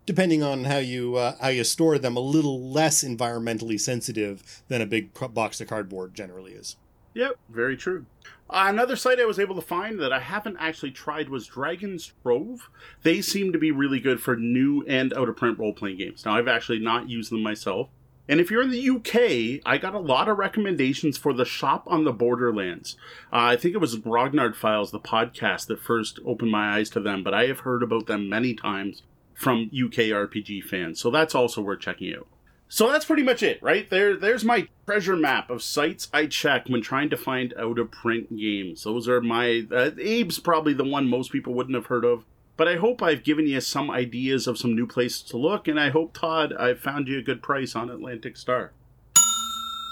[0.06, 4.80] depending on how you uh, how you store them, a little less environmentally sensitive than
[4.80, 6.76] a big box of cardboard generally is.
[7.14, 8.06] Yep, very true.
[8.50, 12.12] Uh, another site I was able to find that I haven't actually tried was Dragon's
[12.22, 12.68] Trove.
[13.02, 16.24] They seem to be really good for new and out of print role playing games.
[16.24, 17.88] Now, I've actually not used them myself.
[18.28, 21.84] And if you're in the UK, I got a lot of recommendations for the Shop
[21.86, 22.96] on the Borderlands.
[23.32, 27.00] Uh, I think it was Grognard Files, the podcast, that first opened my eyes to
[27.00, 29.02] them, but I have heard about them many times
[29.34, 31.00] from UK RPG fans.
[31.00, 32.26] So that's also worth checking out.
[32.68, 33.88] So that's pretty much it, right?
[33.88, 37.90] There, there's my treasure map of sites I check when trying to find out of
[37.90, 38.82] print games.
[38.84, 39.66] Those are my.
[39.70, 42.24] Uh, Abe's probably the one most people wouldn't have heard of.
[42.56, 45.78] But I hope I've given you some ideas of some new places to look, and
[45.78, 48.72] I hope, Todd, I've found you a good price on Atlantic Star.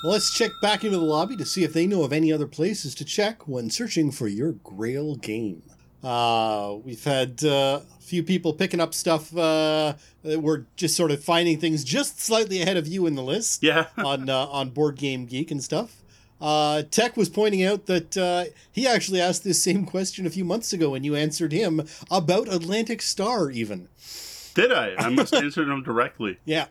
[0.02, 2.46] Well, let's check back into the lobby to see if they know of any other
[2.46, 5.62] places to check when searching for your grail game.
[6.02, 9.36] Uh, we've had uh, a few people picking up stuff.
[9.36, 9.94] Uh,
[10.24, 13.62] we're just sort of finding things just slightly ahead of you in the list.
[13.62, 13.86] Yeah.
[14.04, 16.02] on uh, on Board Game Geek and stuff.
[16.40, 20.44] Uh, Tech was pointing out that uh, he actually asked this same question a few
[20.44, 23.88] months ago, and you answered him about Atlantic Star, even.
[24.54, 24.94] Did I?
[24.98, 26.38] I must have answered him directly.
[26.44, 26.66] Yeah.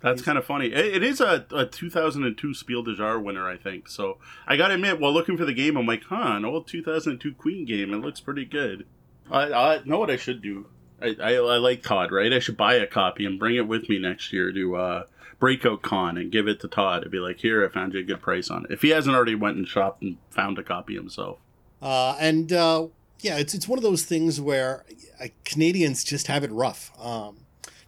[0.00, 0.66] That's kind of funny.
[0.66, 3.88] It, it is a, a 2002 Spiel des Jahres winner, I think.
[3.88, 6.66] So I got to admit, while looking for the game, I'm like, huh, an old
[6.66, 7.92] 2002 Queen game.
[7.92, 8.86] It looks pretty good.
[9.30, 10.66] I, I know what I should do.
[11.00, 12.32] I, I, I like Todd, right?
[12.32, 15.04] I should buy a copy and bring it with me next year to uh,
[15.38, 18.04] Breakout Con and give it to Todd and be like, "Here, I found you a
[18.04, 20.94] good price on it." If he hasn't already went and shopped and found a copy
[20.94, 21.38] himself.
[21.82, 22.86] Uh, and uh,
[23.24, 24.84] yeah, it's it's one of those things where
[25.20, 26.90] uh, Canadians just have it rough.
[27.00, 27.38] Um,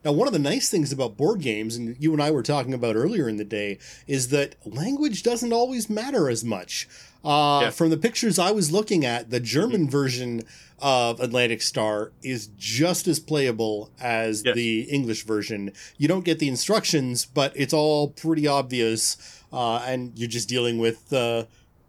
[0.04, 2.72] now, one of the nice things about board games, and you and I were talking
[2.72, 6.88] about earlier in the day, is that language doesn't always matter as much.
[7.24, 7.70] Uh, yeah.
[7.70, 9.90] From the pictures I was looking at, the German mm-hmm.
[9.90, 10.42] version
[10.78, 14.54] of Atlantic Star is just as playable as yes.
[14.54, 15.72] the English version.
[15.98, 20.78] You don't get the instructions, but it's all pretty obvious, uh, and you're just dealing
[20.78, 21.46] with uh,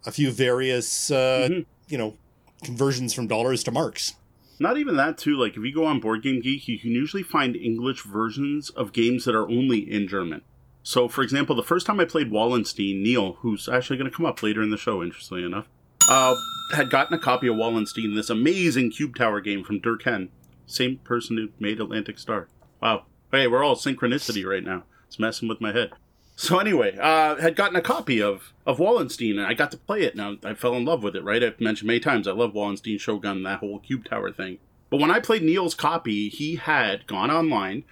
[0.08, 1.62] a few various, uh, mm-hmm.
[1.88, 2.18] you know,
[2.64, 4.16] conversions from dollars to marks.
[4.60, 5.38] Not even that, too.
[5.38, 8.94] Like, if you go on Board Game Geek, you can usually find English versions of
[8.94, 10.42] games that are only in German.
[10.82, 14.26] So, for example, the first time I played Wallenstein, Neil, who's actually going to come
[14.26, 15.68] up later in the show, interestingly enough,
[16.10, 16.34] uh,
[16.74, 20.30] had gotten a copy of Wallenstein, this amazing Cube Tower game from Dirk Henn.
[20.66, 22.48] Same person who made Atlantic Star.
[22.82, 23.06] Wow.
[23.32, 24.84] Hey, we're all synchronicity right now.
[25.08, 25.92] It's messing with my head.
[26.40, 30.04] So anyway, uh, had gotten a copy of of Wallenstein, and I got to play
[30.04, 30.16] it.
[30.16, 31.24] Now I fell in love with it.
[31.24, 34.60] Right, I've mentioned many times I love Wallenstein, Shogun, that whole Cube Tower thing.
[34.92, 37.86] But when I played Neil's copy, he had gone online,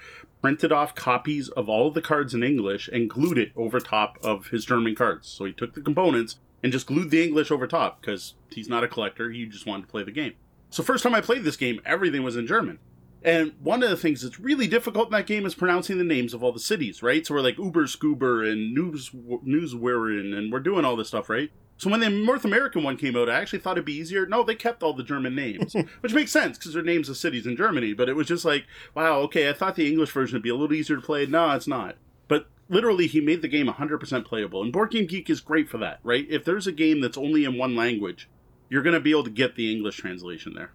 [0.43, 4.19] printed off copies of all of the cards in English, and glued it over top
[4.21, 5.27] of his German cards.
[5.27, 8.83] So he took the components and just glued the English over top because he's not
[8.83, 9.31] a collector.
[9.31, 10.33] He just wanted to play the game.
[10.69, 12.77] So first time I played this game, everything was in German.
[13.25, 16.35] And one of the things that's really difficult in that game is pronouncing the names
[16.35, 17.25] of all the cities, right?
[17.25, 21.49] So we're like Uber Scoober and News Newswaren, and we're doing all this stuff, right?
[21.77, 24.27] So when the North American one came out, I actually thought it'd be easier.
[24.27, 27.47] No, they kept all the German names, which makes sense because they're names of cities
[27.47, 27.93] in Germany.
[27.93, 30.55] But it was just like, wow, okay, I thought the English version would be a
[30.55, 31.25] little easier to play.
[31.25, 31.95] No, it's not.
[32.27, 35.77] But literally he made the game 100% playable and board game geek is great for
[35.77, 38.27] that right if there's a game that's only in one language
[38.69, 40.71] you're going to be able to get the english translation there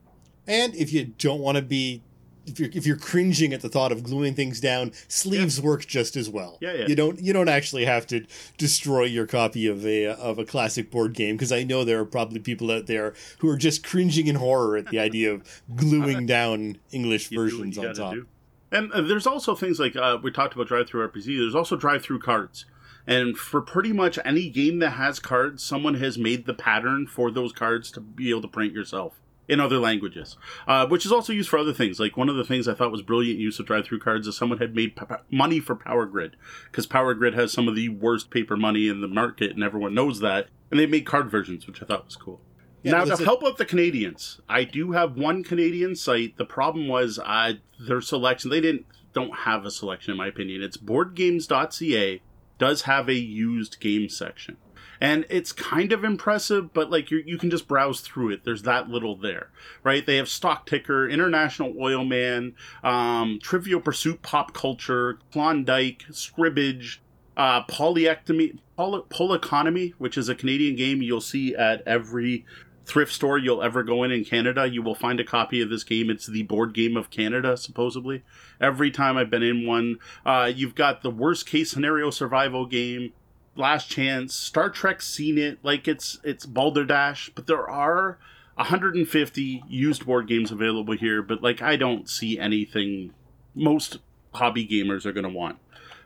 [0.47, 2.03] and if you don't want to be
[2.47, 5.65] if you're if you're cringing at the thought of gluing things down, sleeves yeah.
[5.65, 6.59] work just as well.
[6.61, 6.87] Yeah, yeah.
[6.87, 8.27] You don't you don't actually have to
[8.59, 12.05] destroy your copy of a of a classic board game because I know there are
[12.05, 16.27] probably people out there who are just cringing in horror at the idea of gluing
[16.27, 18.15] down English versions on top.
[18.15, 18.27] Do.
[18.73, 21.25] And uh, there's also things like uh, we talked about DriveThruRPG.
[21.25, 22.67] There's also drive-through cards.
[23.05, 27.33] And for pretty much any game that has cards, someone has made the pattern for
[27.33, 29.20] those cards to be able to print yourself
[29.51, 30.37] in other languages,
[30.69, 31.99] uh, which is also used for other things.
[31.99, 34.37] Like one of the things I thought was brilliant use of drive through cards is
[34.37, 36.37] someone had made p- money for Power Grid
[36.71, 39.93] because Power Grid has some of the worst paper money in the market, and everyone
[39.93, 40.47] knows that.
[40.71, 42.41] And they made card versions, which I thought was cool.
[42.83, 46.39] Yeah, now to help out the Canadians, I do have one Canadian site.
[46.39, 48.51] The problem was uh, their selection.
[48.51, 50.63] They didn't don't have a selection in my opinion.
[50.63, 52.23] It's boardgames.ca
[52.59, 54.57] does have a used game section.
[55.01, 58.45] And it's kind of impressive, but like you can just browse through it.
[58.45, 59.49] There's that little there,
[59.83, 60.05] right?
[60.05, 67.01] They have Stock Ticker, International Oil Man, um, Trivial Pursuit, Pop Culture, Klondike, Scribbage,
[67.37, 72.45] uh, Polyectomy, Poly, Polyconomy, which is a Canadian game you'll see at every
[72.85, 74.69] thrift store you'll ever go in in Canada.
[74.69, 76.11] You will find a copy of this game.
[76.11, 78.23] It's the board game of Canada, supposedly.
[78.61, 83.13] Every time I've been in one, uh, you've got the worst case scenario survival game,
[83.61, 88.19] Last Chance, Star Trek Seen It, like it's it's Balderdash, but there are
[88.55, 91.23] 150 used board games available here.
[91.23, 93.13] But like I don't see anything
[93.55, 93.99] most
[94.35, 95.59] hobby gamers are going to want.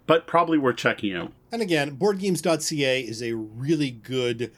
[0.06, 1.32] But probably worth checking out.
[1.50, 4.52] And again, boardgames.ca is a really good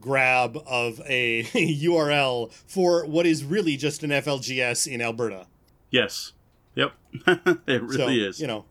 [0.00, 5.46] grab of a URL for what is really just an FLGS in Alberta.
[5.90, 6.32] Yes.
[6.74, 6.92] Yep.
[7.66, 8.40] it really so, is.
[8.40, 8.64] You know,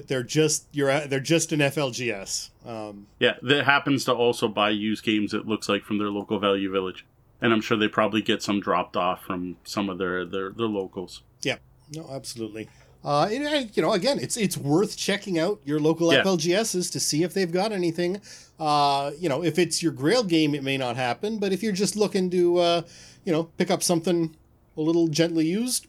[0.00, 2.50] they're just you're they're just an FLGS.
[2.66, 5.34] Um, Yeah, that happens to also buy used games.
[5.34, 7.04] It looks like from their local value village,
[7.40, 10.66] and I'm sure they probably get some dropped off from some of their their, their
[10.66, 11.22] locals.
[11.42, 11.56] yeah,
[11.94, 12.68] no, absolutely.
[13.04, 16.22] Uh, and, you know, again, it's it's worth checking out your local Yeah.
[16.22, 18.20] FLGSs to see if they've got anything.
[18.60, 21.72] Uh, you know, if it's your Grail game, it may not happen, but if you're
[21.72, 22.82] just looking to, uh,
[23.24, 24.36] you know, pick up something
[24.76, 25.86] a little gently used,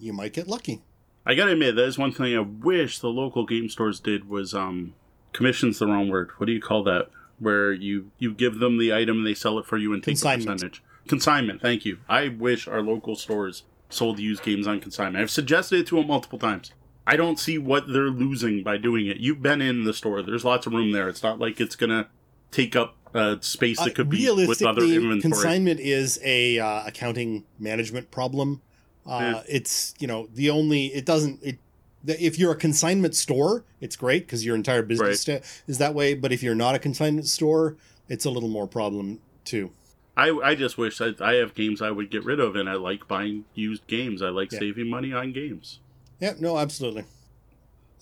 [0.00, 0.82] you might get lucky.
[1.26, 4.54] I gotta admit, that is one thing I wish the local game stores did was
[4.54, 4.94] um,
[5.32, 6.30] commission's the wrong word.
[6.38, 7.08] What do you call that?
[7.38, 10.18] Where you you give them the item and they sell it for you and take
[10.18, 10.82] a percentage.
[11.08, 11.60] Consignment.
[11.60, 11.98] Thank you.
[12.08, 15.22] I wish our local stores sold used games on consignment.
[15.22, 16.72] I've suggested it to them multiple times.
[17.06, 19.18] I don't see what they're losing by doing it.
[19.18, 20.22] You've been in the store.
[20.22, 21.08] There's lots of room there.
[21.08, 22.08] It's not like it's gonna
[22.50, 25.20] take up uh, space that could be with other inventory.
[25.20, 28.62] consignment is a uh, accounting management problem.
[29.08, 31.58] Uh, It's you know the only it doesn't it.
[32.06, 36.14] If you're a consignment store, it's great because your entire business sta- is that way.
[36.14, 37.76] But if you're not a consignment store,
[38.08, 39.70] it's a little more problem too.
[40.16, 42.74] I, I just wish I, I have games I would get rid of, and I
[42.74, 44.22] like buying used games.
[44.22, 44.60] I like Yeah.
[44.60, 45.80] saving money on games.
[46.20, 47.04] Yeah, no, absolutely.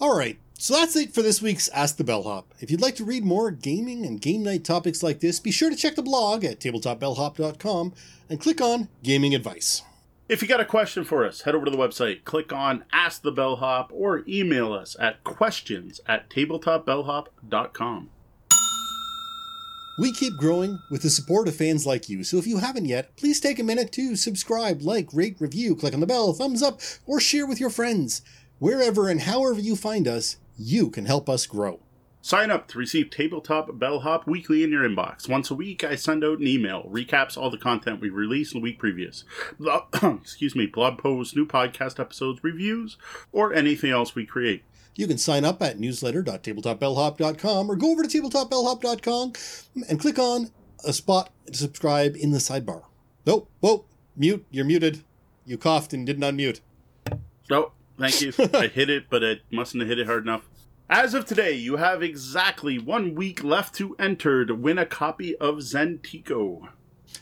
[0.01, 2.53] All right, so that's it for this week's Ask the Bellhop.
[2.61, 5.71] If you'd like to read more gaming and game night topics like this, be sure
[5.71, 7.93] to check the blog at tabletopbellhop.com
[8.29, 9.83] and click on Gaming Advice.
[10.27, 13.21] If you got a question for us, head over to the website, click on Ask
[13.21, 18.11] the Bellhop, or email us at questions at tabletopbellhop.com.
[19.99, 23.15] We keep growing with the support of fans like you, so if you haven't yet,
[23.17, 26.81] please take a minute to subscribe, like, rate, review, click on the bell, thumbs up,
[27.05, 28.23] or share with your friends.
[28.59, 31.84] Wherever and however you find us, you can help us grow.
[32.25, 35.29] Sign up to receive Tabletop Bellhop weekly in your inbox.
[35.29, 38.61] Once a week, I send out an email, recaps all the content we released in
[38.61, 39.25] the week previous.
[40.03, 42.97] Excuse me, blog posts, new podcast episodes, reviews,
[43.31, 44.65] or anything else we create.
[44.95, 49.33] You can sign up at newsletter.tabletopbellhop.com or go over to tabletopbellhop.com
[49.87, 50.51] and click on
[50.83, 52.85] a spot to subscribe in the sidebar.
[53.27, 53.85] Nope, whoa,
[54.17, 55.05] mute, you're muted.
[55.45, 56.61] You coughed and didn't unmute.
[57.51, 58.33] Nope, thank you.
[58.55, 60.49] I hit it, but I mustn't have hit it hard enough.
[60.91, 65.35] As of today, you have exactly one week left to enter to win a copy
[65.37, 66.69] of Zentico.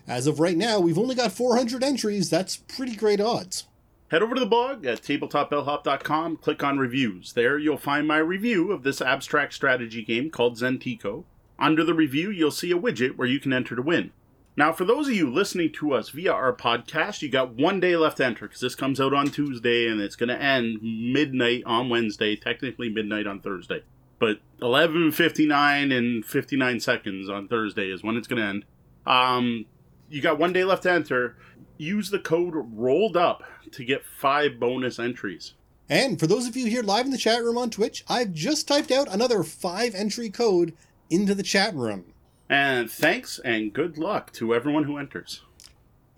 [0.09, 2.29] As of right now, we've only got 400 entries.
[2.29, 3.69] That's pretty great odds.
[4.11, 7.35] Head over to the blog at tabletopbellhop.com, click on reviews.
[7.35, 11.23] There you'll find my review of this abstract strategy game called Zentico.
[11.57, 14.11] Under the review, you'll see a widget where you can enter to win.
[14.55, 17.97] Now, for those of you listening to us via our podcast, you got one day
[17.97, 21.63] left to enter because this comes out on Tuesday and it's going to end midnight
[21.65, 23.83] on Wednesday, technically midnight on Thursday.
[24.19, 28.65] But 11:59 and 59 seconds on Thursday is when it's going to end.
[29.07, 29.65] Um,
[30.11, 31.37] you got one day left to enter.
[31.79, 33.43] Use the code rolled up
[33.73, 35.55] to get five bonus entries.
[35.89, 38.69] And for those of you here live in the chat room on Twitch, I've just
[38.69, 40.75] typed out another five entry code
[41.11, 42.12] into the chat room.
[42.53, 45.41] And thanks and good luck to everyone who enters.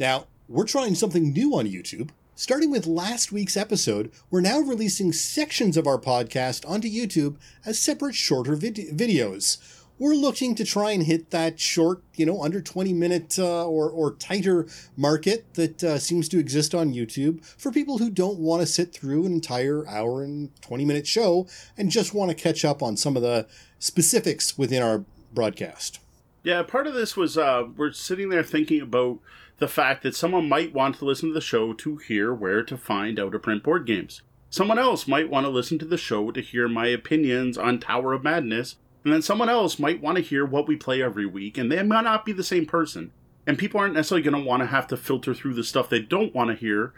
[0.00, 2.10] Now, we're trying something new on YouTube.
[2.34, 7.78] Starting with last week's episode, we're now releasing sections of our podcast onto YouTube as
[7.78, 9.58] separate shorter vid- videos.
[9.96, 13.88] We're looking to try and hit that short, you know, under 20 minute uh, or,
[13.88, 14.66] or tighter
[14.96, 18.92] market that uh, seems to exist on YouTube for people who don't want to sit
[18.92, 21.46] through an entire hour and 20 minute show
[21.78, 23.46] and just want to catch up on some of the
[23.78, 26.00] specifics within our broadcast.
[26.44, 29.18] Yeah, part of this was uh, we're sitting there thinking about
[29.58, 32.76] the fact that someone might want to listen to the show to hear where to
[32.76, 34.20] find out of print board games.
[34.50, 38.12] Someone else might want to listen to the show to hear my opinions on Tower
[38.12, 41.56] of Madness, and then someone else might want to hear what we play every week,
[41.56, 43.10] and they might not be the same person.
[43.46, 46.00] And people aren't necessarily going to want to have to filter through the stuff they
[46.00, 46.92] don't want to hear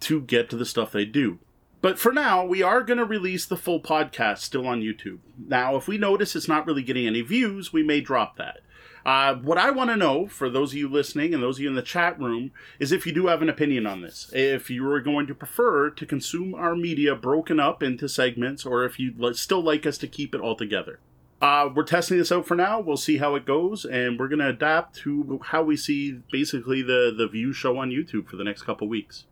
[0.00, 1.38] to get to the stuff they do.
[1.80, 5.20] But for now, we are going to release the full podcast still on YouTube.
[5.38, 8.60] Now, if we notice it's not really getting any views, we may drop that.
[9.04, 11.68] Uh, what I want to know, for those of you listening and those of you
[11.68, 14.30] in the chat room, is if you do have an opinion on this.
[14.34, 18.84] If you are going to prefer to consume our media broken up into segments, or
[18.84, 21.00] if you'd still like us to keep it all together.
[21.40, 22.80] Uh, we're testing this out for now.
[22.80, 26.82] We'll see how it goes, and we're going to adapt to how we see basically
[26.82, 29.24] the, the view show on YouTube for the next couple weeks.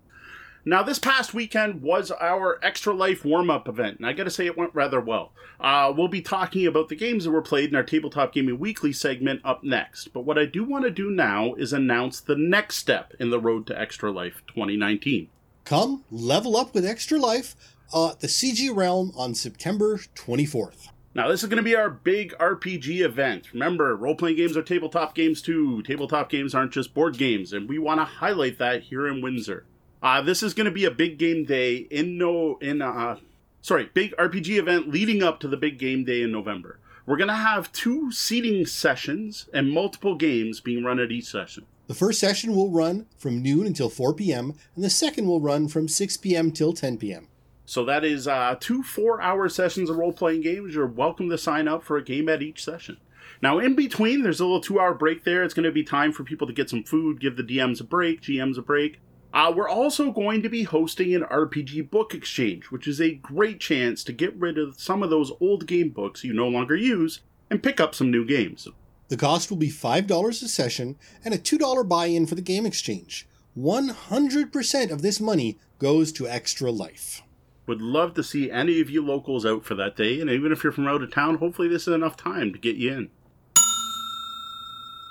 [0.68, 4.44] Now, this past weekend was our Extra Life warm up event, and I gotta say
[4.44, 5.32] it went rather well.
[5.58, 8.92] Uh, we'll be talking about the games that were played in our Tabletop Gaming Weekly
[8.92, 12.76] segment up next, but what I do want to do now is announce the next
[12.76, 15.30] step in the road to Extra Life 2019.
[15.64, 17.56] Come level up with Extra Life
[17.94, 20.88] uh, the CG Realm on September 24th.
[21.14, 23.54] Now, this is going to be our big RPG event.
[23.54, 25.80] Remember, role playing games are tabletop games too.
[25.84, 29.64] Tabletop games aren't just board games, and we want to highlight that here in Windsor.
[30.02, 33.16] Uh, this is going to be a big game day in no in uh,
[33.62, 36.78] sorry, big RPG event leading up to the big game day in November.
[37.06, 41.64] We're going to have two seating sessions and multiple games being run at each session.
[41.86, 45.68] The first session will run from noon until 4 p.m., and the second will run
[45.68, 46.50] from 6 p.m.
[46.52, 47.28] till 10 p.m.
[47.64, 50.74] So that is uh, two four hour sessions of role playing games.
[50.74, 52.98] You're welcome to sign up for a game at each session.
[53.40, 55.42] Now, in between, there's a little two hour break there.
[55.44, 57.84] It's going to be time for people to get some food, give the DMs a
[57.84, 59.00] break, GMs a break.
[59.32, 63.60] Uh, we're also going to be hosting an RPG book exchange, which is a great
[63.60, 67.20] chance to get rid of some of those old game books you no longer use
[67.50, 68.66] and pick up some new games.
[69.08, 72.66] The cost will be $5 a session and a $2 buy in for the game
[72.66, 73.26] exchange.
[73.56, 77.22] 100% of this money goes to Extra Life.
[77.66, 80.62] Would love to see any of you locals out for that day, and even if
[80.62, 83.10] you're from out of town, hopefully this is enough time to get you in.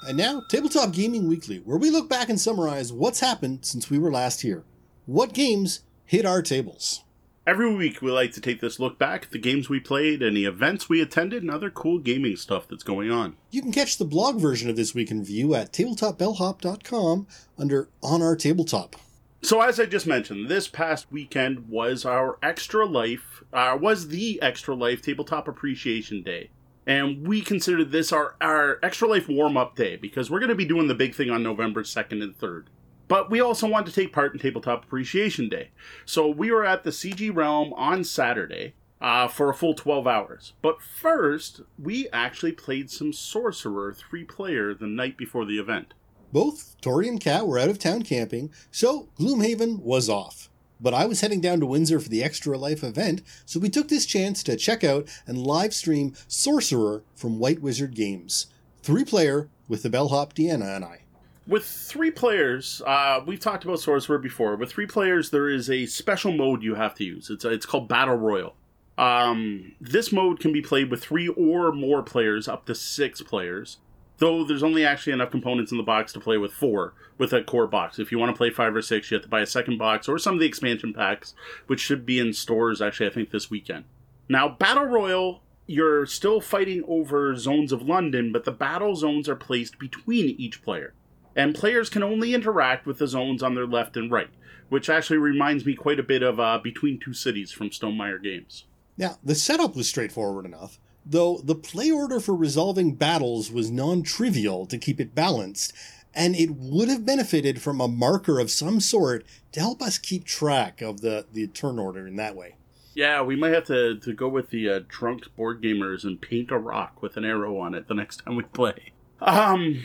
[0.07, 3.99] And now, Tabletop Gaming Weekly, where we look back and summarize what's happened since we
[3.99, 4.63] were last here.
[5.05, 7.03] What games hit our tables?
[7.45, 10.45] Every week, we like to take this look back at the games we played, any
[10.45, 13.35] events we attended, and other cool gaming stuff that's going on.
[13.51, 17.27] You can catch the blog version of this week in view at tabletopbellhop.com
[17.57, 18.95] under On Our Tabletop.
[19.41, 24.41] So, as I just mentioned, this past weekend was our Extra Life, uh, was the
[24.41, 26.49] Extra Life Tabletop Appreciation Day
[26.87, 30.65] and we considered this our, our extra life warm-up day because we're going to be
[30.65, 32.65] doing the big thing on november 2nd and 3rd
[33.07, 35.69] but we also wanted to take part in tabletop appreciation day.
[36.05, 40.53] So we were at the cg realm on saturday uh, for a full 12 hours.
[40.61, 45.93] But first we actually played some sorcerer three player the night before the event.
[46.33, 50.49] Both tori and kat were out of town camping so gloomhaven was off
[50.79, 53.87] but I was heading down to Windsor for the Extra Life event, so we took
[53.87, 58.47] this chance to check out and live stream Sorcerer from White Wizard Games.
[58.83, 61.01] Three player with the bellhop Deanna and I.
[61.47, 64.55] With three players, uh, we've talked about Sorcerer before.
[64.55, 67.29] With three players, there is a special mode you have to use.
[67.29, 68.55] It's, it's called Battle Royal.
[68.97, 73.77] Um, this mode can be played with three or more players, up to six players
[74.19, 77.43] though there's only actually enough components in the box to play with four with a
[77.43, 77.99] core box.
[77.99, 80.07] If you want to play five or six, you have to buy a second box
[80.07, 81.33] or some of the expansion packs,
[81.67, 83.85] which should be in stores actually, I think, this weekend.
[84.29, 89.35] Now, Battle Royal, you're still fighting over zones of London, but the battle zones are
[89.35, 90.93] placed between each player.
[91.35, 94.29] And players can only interact with the zones on their left and right,
[94.69, 98.65] which actually reminds me quite a bit of uh, Between Two Cities from Stonemaier Games.
[98.97, 100.79] Now, the setup was straightforward enough
[101.09, 105.73] though the play order for resolving battles was non trivial to keep it balanced,
[106.13, 110.25] and it would have benefited from a marker of some sort to help us keep
[110.25, 112.55] track of the, the turn order in that way.
[112.95, 116.49] Yeah, we might have to, to go with the uh, drunk board gamers and paint
[116.49, 118.91] a rock with an arrow on it the next time we play.
[119.21, 119.83] Um,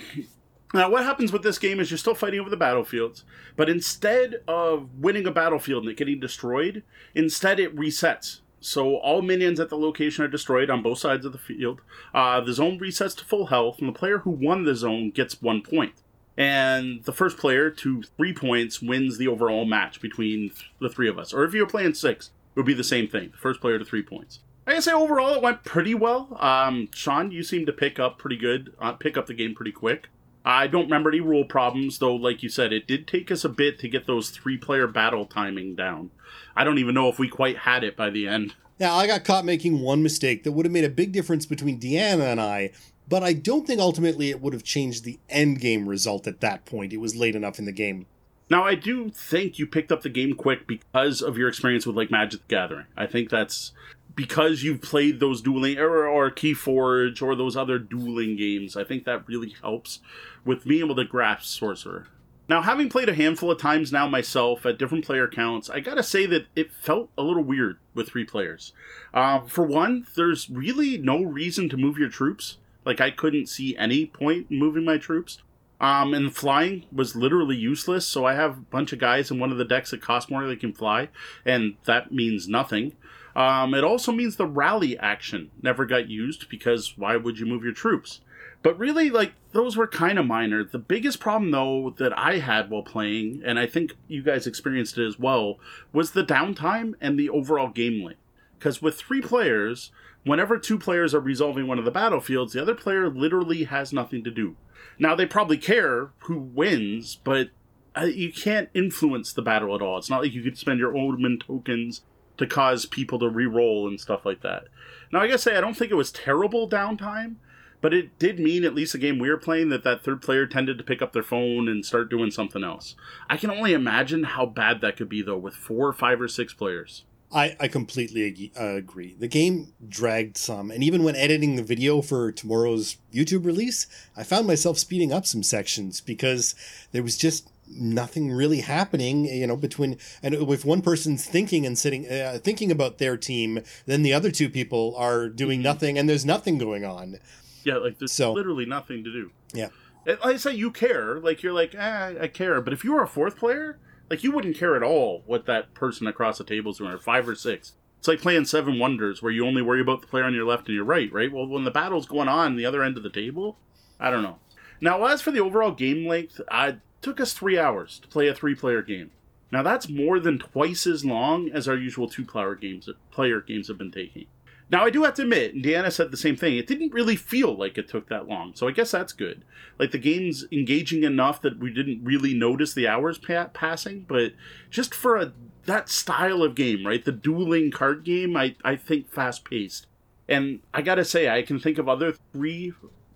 [0.74, 4.36] now, what happens with this game is you're still fighting over the battlefields, but instead
[4.48, 6.82] of winning a battlefield and it getting destroyed,
[7.14, 8.40] instead it resets.
[8.64, 11.80] So all minions at the location are destroyed on both sides of the field.
[12.14, 15.42] Uh, the zone resets to full health, and the player who won the zone gets
[15.42, 15.94] one point.
[16.36, 21.18] And the first player to three points wins the overall match between the three of
[21.18, 21.34] us.
[21.34, 23.30] Or if you're playing six, it would be the same thing.
[23.32, 24.40] The first player to three points.
[24.66, 26.36] I can say overall it went pretty well.
[26.40, 29.72] Um, Sean, you seem to pick up pretty good, uh, pick up the game pretty
[29.72, 30.08] quick.
[30.45, 33.49] I don't remember any rule problems, though, like you said, it did take us a
[33.49, 36.11] bit to get those three player battle timing down.
[36.57, 38.55] I don't even know if we quite had it by the end.
[38.80, 41.78] Now, I got caught making one mistake that would have made a big difference between
[41.78, 42.72] Deanna and I,
[43.09, 46.64] but I don't think ultimately it would have changed the end game result at that
[46.64, 46.93] point.
[46.93, 48.07] It was late enough in the game.
[48.51, 51.97] Now, I do think you picked up the game quick because of your experience with
[51.97, 52.86] like Magic the Gathering.
[52.97, 53.72] I think that's
[54.14, 59.04] because you've played those dueling or, or Keyforge or those other dueling games, I think
[59.04, 60.00] that really helps
[60.44, 62.06] with being able to grasp Sorcerer.
[62.48, 66.02] Now, having played a handful of times now myself at different player counts, I gotta
[66.02, 68.72] say that it felt a little weird with three players.
[69.14, 72.58] Uh, for one, there's really no reason to move your troops.
[72.84, 75.38] Like, I couldn't see any point in moving my troops.
[75.80, 79.50] Um, and flying was literally useless, so I have a bunch of guys in one
[79.50, 81.08] of the decks that cost more they can fly,
[81.44, 82.92] and that means nothing.
[83.34, 87.64] Um, it also means the rally action never got used because why would you move
[87.64, 88.20] your troops?
[88.62, 90.62] But really, like, those were kind of minor.
[90.62, 94.98] The biggest problem, though, that I had while playing, and I think you guys experienced
[94.98, 95.58] it as well,
[95.92, 98.20] was the downtime and the overall game length.
[98.58, 99.90] Because with three players,
[100.24, 104.22] whenever two players are resolving one of the battlefields, the other player literally has nothing
[104.22, 104.56] to do.
[104.96, 107.48] Now, they probably care who wins, but
[107.96, 109.98] uh, you can't influence the battle at all.
[109.98, 112.02] It's not like you could spend your Omen tokens
[112.38, 114.64] to cause people to re-roll and stuff like that.
[115.12, 117.36] Now, I gotta say, I don't think it was terrible downtime,
[117.80, 120.46] but it did mean, at least the game we were playing, that that third player
[120.46, 122.94] tended to pick up their phone and start doing something else.
[123.28, 126.28] I can only imagine how bad that could be, though, with four, or five, or
[126.28, 127.04] six players.
[127.34, 129.16] I, I completely uh, agree.
[129.18, 134.22] The game dragged some, and even when editing the video for tomorrow's YouTube release, I
[134.22, 136.54] found myself speeding up some sections because
[136.92, 141.78] there was just nothing really happening you know between and if one person's thinking and
[141.78, 145.64] sitting uh, thinking about their team then the other two people are doing mm-hmm.
[145.64, 147.18] nothing and there's nothing going on
[147.64, 149.68] yeah like there's so, literally nothing to do yeah
[150.06, 153.02] like i say you care like you're like ah, i care but if you were
[153.02, 153.78] a fourth player
[154.10, 157.26] like you wouldn't care at all what that person across the table's doing or five
[157.28, 160.34] or six it's like playing Seven Wonders, where you only worry about the player on
[160.34, 161.30] your left and your right, right?
[161.30, 163.58] Well, when the battle's going on the other end of the table,
[164.00, 164.40] I don't know.
[164.80, 168.34] Now, as for the overall game length, I took us three hours to play a
[168.34, 169.11] three-player game.
[169.50, 173.76] Now, that's more than twice as long as our usual two-player games player games have
[173.76, 174.26] been taking.
[174.70, 177.16] Now, I do have to admit, and Deanna said the same thing, it didn't really
[177.16, 179.44] feel like it took that long, so I guess that's good.
[179.78, 184.32] Like, the game's engaging enough that we didn't really notice the hours pa- passing, but
[184.70, 185.32] just for a
[185.66, 187.05] that style of game, right?
[187.05, 189.86] The dueling card game, I, I think fast paced.
[190.28, 192.72] And I gotta say, I can think of other three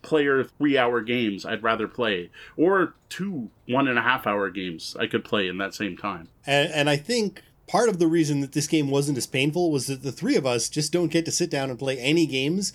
[0.07, 4.97] player three hour games I'd rather play, or two one and a half hour games
[4.99, 6.29] I could play in that same time.
[6.47, 9.89] And, and I think part of the reason that this game wasn't as painful was
[9.89, 12.73] that the three of us just don't get to sit down and play any games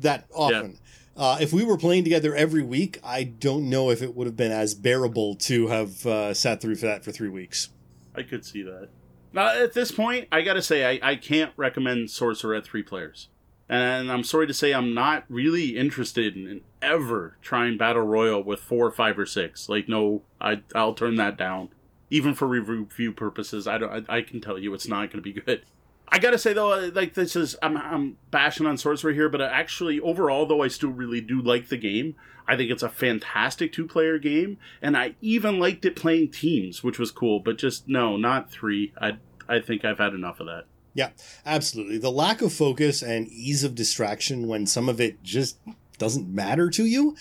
[0.00, 0.72] that often.
[0.72, 0.76] Yeah.
[1.16, 4.36] Uh, if we were playing together every week, I don't know if it would have
[4.36, 7.68] been as bearable to have uh, sat through for that for three weeks.
[8.14, 8.88] I could see that.
[9.32, 13.28] Now, at this point, I gotta say, I, I can't recommend Sorcerer at three players.
[13.70, 18.58] And I'm sorry to say, I'm not really interested in ever trying Battle Royal with
[18.58, 19.68] four, five, or six.
[19.68, 21.68] Like, no, I, I'll turn that down.
[22.10, 25.32] Even for review purposes, I, don't, I, I can tell you it's not going to
[25.32, 25.64] be good.
[26.08, 29.40] I gotta say though, uh, like this is I'm I'm bashing on Sorcerer here, but
[29.40, 32.16] actually overall though I still really do like the game.
[32.48, 36.82] I think it's a fantastic two player game, and I even liked it playing teams,
[36.82, 37.38] which was cool.
[37.38, 38.92] But just no, not three.
[39.00, 39.18] I
[39.48, 40.64] I think I've had enough of that.
[40.94, 41.10] Yeah,
[41.46, 41.98] absolutely.
[41.98, 45.58] The lack of focus and ease of distraction when some of it just
[45.98, 47.16] doesn't matter to you.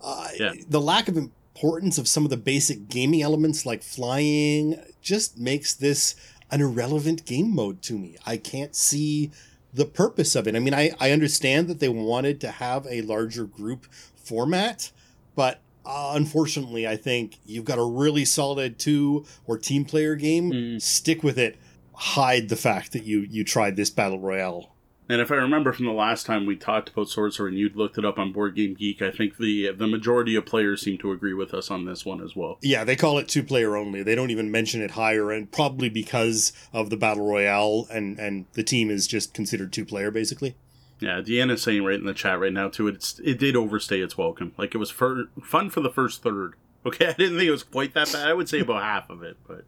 [0.00, 0.52] Uh, yeah.
[0.68, 5.74] The lack of importance of some of the basic gaming elements like flying just makes
[5.74, 6.16] this
[6.50, 8.16] an irrelevant game mode to me.
[8.26, 9.30] I can't see
[9.72, 10.54] the purpose of it.
[10.54, 14.90] I mean, I, I understand that they wanted to have a larger group format,
[15.34, 20.52] but uh, unfortunately, I think you've got a really solid two or team player game.
[20.52, 20.82] Mm.
[20.82, 21.56] Stick with it.
[21.94, 24.72] Hide the fact that you you tried this battle royale
[25.12, 27.98] and if I remember from the last time we talked about Sorcerer and you'd looked
[27.98, 31.12] it up on Board Game Geek, I think the the majority of players seem to
[31.12, 32.58] agree with us on this one as well.
[32.62, 34.02] Yeah, they call it two player only.
[34.02, 38.46] They don't even mention it higher, and probably because of the battle royale, and and
[38.54, 40.56] the team is just considered two player basically.
[41.00, 42.88] Yeah, Deanna's saying right in the chat right now too.
[42.88, 44.54] It's it did overstay its welcome.
[44.56, 46.54] Like it was for, fun for the first third.
[46.86, 48.28] Okay, I didn't think it was quite that bad.
[48.28, 49.64] I would say about half of it, but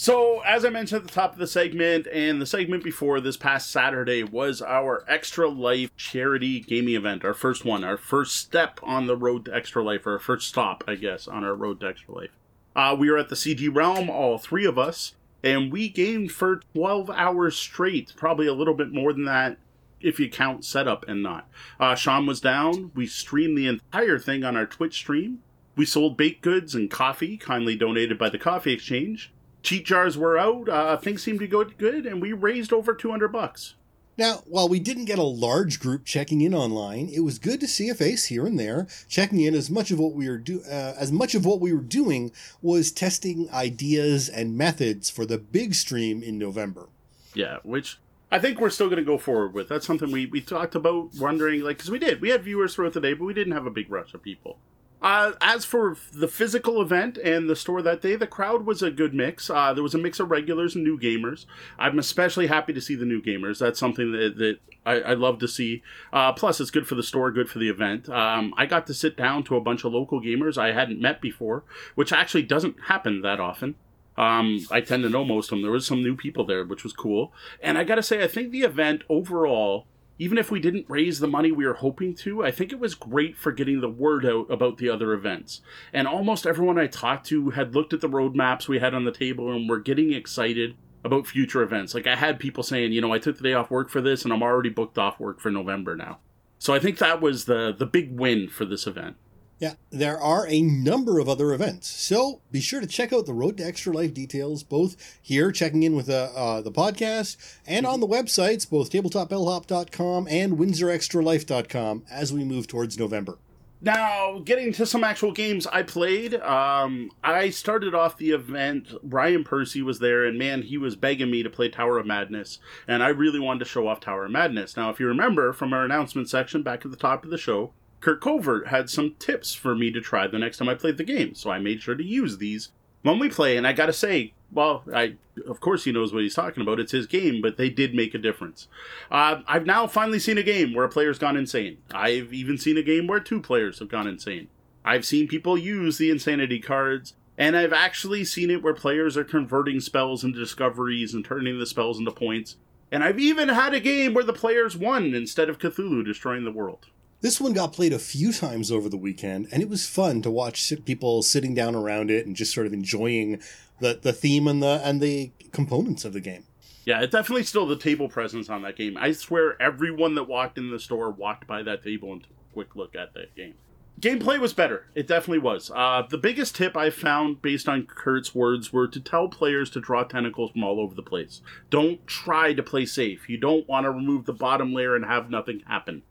[0.00, 3.36] so, as I mentioned at the top of the segment, and the segment before this
[3.36, 8.78] past Saturday was our Extra Life charity gaming event, our first one, our first step
[8.84, 11.80] on the road to Extra Life, or our first stop, I guess, on our road
[11.80, 12.30] to Extra Life.
[12.76, 16.60] Uh, we were at the CG Realm, all three of us, and we gamed for
[16.74, 19.58] 12 hours straight, probably a little bit more than that
[20.00, 21.48] if you count setup and not.
[21.80, 22.92] Uh, Sean was down.
[22.94, 25.42] We streamed the entire thing on our Twitch stream.
[25.74, 29.32] We sold baked goods and coffee, kindly donated by the Coffee Exchange
[29.62, 30.68] cheat jars were out.
[30.68, 33.74] Uh, things seemed to go good, and we raised over 200 bucks.
[34.18, 37.68] Now, while we didn't get a large group checking in online, it was good to
[37.68, 39.54] see a face here and there checking in.
[39.54, 42.32] As much of what we were do, uh, as much of what we were doing
[42.60, 46.88] was testing ideas and methods for the big stream in November.
[47.32, 48.00] Yeah, which
[48.32, 49.68] I think we're still going to go forward with.
[49.68, 52.20] That's something we, we talked about wondering, like, because we did.
[52.20, 54.58] We had viewers throughout the day, but we didn't have a big rush of people.
[55.00, 58.90] Uh, as for the physical event and the store that day, the crowd was a
[58.90, 59.48] good mix.
[59.48, 61.46] Uh, there was a mix of regulars and new gamers.
[61.78, 63.58] I'm especially happy to see the new gamers.
[63.58, 65.82] That's something that, that I, I love to see.
[66.12, 68.08] Uh, plus, it's good for the store, good for the event.
[68.08, 71.20] Um, I got to sit down to a bunch of local gamers I hadn't met
[71.20, 71.62] before,
[71.94, 73.76] which actually doesn't happen that often.
[74.16, 75.62] Um, I tend to know most of them.
[75.62, 77.32] There was some new people there, which was cool.
[77.62, 79.86] And I got to say, I think the event overall
[80.18, 82.94] even if we didn't raise the money we were hoping to, I think it was
[82.94, 85.60] great for getting the word out about the other events.
[85.92, 89.12] And almost everyone I talked to had looked at the roadmaps we had on the
[89.12, 91.94] table and were getting excited about future events.
[91.94, 94.24] Like I had people saying, you know, I took the day off work for this
[94.24, 96.18] and I'm already booked off work for November now.
[96.58, 99.16] So I think that was the the big win for this event.
[99.58, 101.88] Yeah, there are a number of other events.
[101.88, 105.82] So be sure to check out the Road to Extra Life details, both here checking
[105.82, 107.36] in with uh, uh, the podcast
[107.66, 113.38] and on the websites, both tabletopbellhop.com and windsorextralife.com as we move towards November.
[113.80, 118.92] Now, getting to some actual games I played, um, I started off the event.
[119.04, 122.58] Ryan Percy was there, and man, he was begging me to play Tower of Madness,
[122.88, 124.76] and I really wanted to show off Tower of Madness.
[124.76, 127.72] Now, if you remember from our announcement section back at the top of the show,
[128.00, 131.04] Curt Covert had some tips for me to try the next time I played the
[131.04, 132.70] game, so I made sure to use these
[133.02, 133.56] when we play.
[133.56, 136.80] And I gotta say, well, I of course he knows what he's talking about.
[136.80, 138.68] It's his game, but they did make a difference.
[139.10, 141.78] Uh, I've now finally seen a game where a player's gone insane.
[141.92, 144.48] I've even seen a game where two players have gone insane.
[144.84, 149.24] I've seen people use the insanity cards, and I've actually seen it where players are
[149.24, 152.56] converting spells into discoveries and turning the spells into points.
[152.90, 156.52] And I've even had a game where the players won instead of Cthulhu destroying the
[156.52, 156.86] world.
[157.20, 160.30] This one got played a few times over the weekend, and it was fun to
[160.30, 163.42] watch people sitting down around it and just sort of enjoying
[163.80, 166.44] the, the theme and the and the components of the game.
[166.84, 168.96] Yeah, it's definitely still the table presence on that game.
[168.96, 172.54] I swear everyone that walked in the store walked by that table and took a
[172.54, 173.54] quick look at that game.
[174.00, 174.86] Gameplay was better.
[174.94, 175.72] It definitely was.
[175.74, 179.80] Uh, the biggest tip I found based on Curt's words were to tell players to
[179.80, 181.40] draw tentacles from all over the place.
[181.68, 183.28] Don't try to play safe.
[183.28, 186.04] You don't want to remove the bottom layer and have nothing happen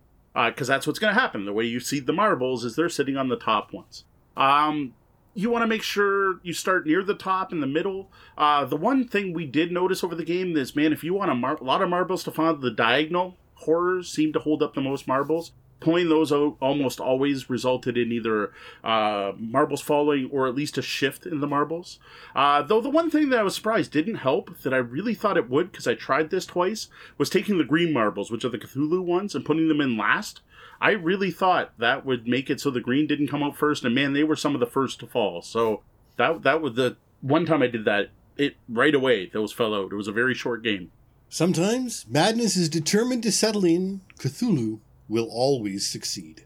[0.45, 1.45] because uh, that's what's going to happen.
[1.45, 4.03] The way you seed the marbles is they're sitting on the top ones.
[4.35, 4.93] Um,
[5.33, 8.11] you want to make sure you start near the top in the middle.
[8.38, 11.31] Uh, the one thing we did notice over the game is, man, if you want
[11.31, 14.81] a, mar- lot of marbles to find the diagonal horrors seem to hold up the
[14.81, 18.51] most marbles pulling those out almost always resulted in either
[18.84, 21.99] uh, marbles falling or at least a shift in the marbles.
[22.36, 25.38] Uh, though the one thing that I was surprised didn't help, that I really thought
[25.38, 28.57] it would because I tried this twice, was taking the green marbles, which are the
[28.57, 30.41] Cthulhu ones, and putting them in last.
[30.80, 33.95] I really thought that would make it so the green didn't come out first, and
[33.95, 35.41] man, they were some of the first to fall.
[35.41, 35.82] So
[36.17, 38.09] that that was the one time I did that.
[38.36, 39.91] It right away those fell out.
[39.91, 40.91] It was a very short game.
[41.30, 44.01] Sometimes madness is determined to settle in.
[44.19, 44.80] Cthulhu
[45.10, 46.43] will always succeed.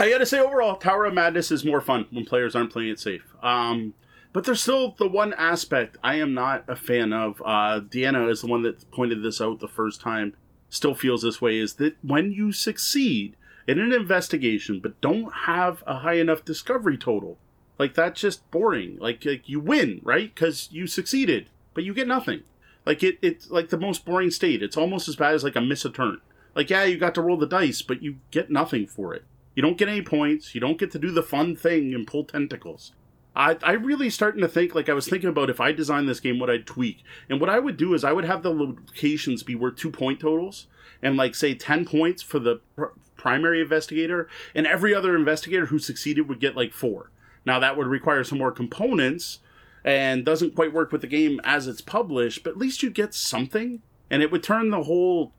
[0.00, 2.98] I gotta say, overall, Tower of Madness is more fun when players aren't playing it
[2.98, 3.34] safe.
[3.42, 3.94] Um,
[4.32, 7.40] but there's still the one aspect I am not a fan of.
[7.44, 10.34] Uh, Deanna is the one that pointed this out the first time.
[10.68, 13.36] Still feels this way is that when you succeed
[13.68, 17.38] in an investigation, but don't have a high enough discovery total,
[17.78, 18.98] like that's just boring.
[18.98, 20.34] Like, like you win, right?
[20.34, 22.42] Because you succeeded, but you get nothing.
[22.84, 24.64] Like it, it's like the most boring state.
[24.64, 26.20] It's almost as bad as like a miss a turn.
[26.54, 29.24] Like, yeah, you got to roll the dice, but you get nothing for it.
[29.54, 30.54] You don't get any points.
[30.54, 32.92] You don't get to do the fun thing and pull tentacles.
[33.36, 36.20] I, I really starting to think like I was thinking about if I designed this
[36.20, 37.02] game, what I'd tweak.
[37.28, 40.20] And what I would do is I would have the locations be worth two point
[40.20, 40.66] totals
[41.02, 42.86] and like say 10 points for the pr-
[43.16, 47.10] primary investigator, and every other investigator who succeeded would get like four.
[47.44, 49.40] Now that would require some more components
[49.84, 53.14] and doesn't quite work with the game as it's published, but at least you get
[53.14, 53.82] something.
[54.10, 55.32] And it would turn the whole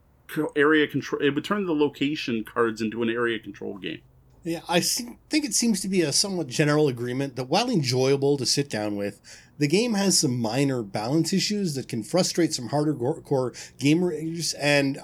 [0.55, 1.21] area control.
[1.21, 4.01] It would turn the location cards into an area control game.
[4.43, 8.45] Yeah, I think it seems to be a somewhat general agreement that while enjoyable to
[8.45, 9.19] sit down with,
[9.57, 14.99] the game has some minor balance issues that can frustrate some harder core gamers and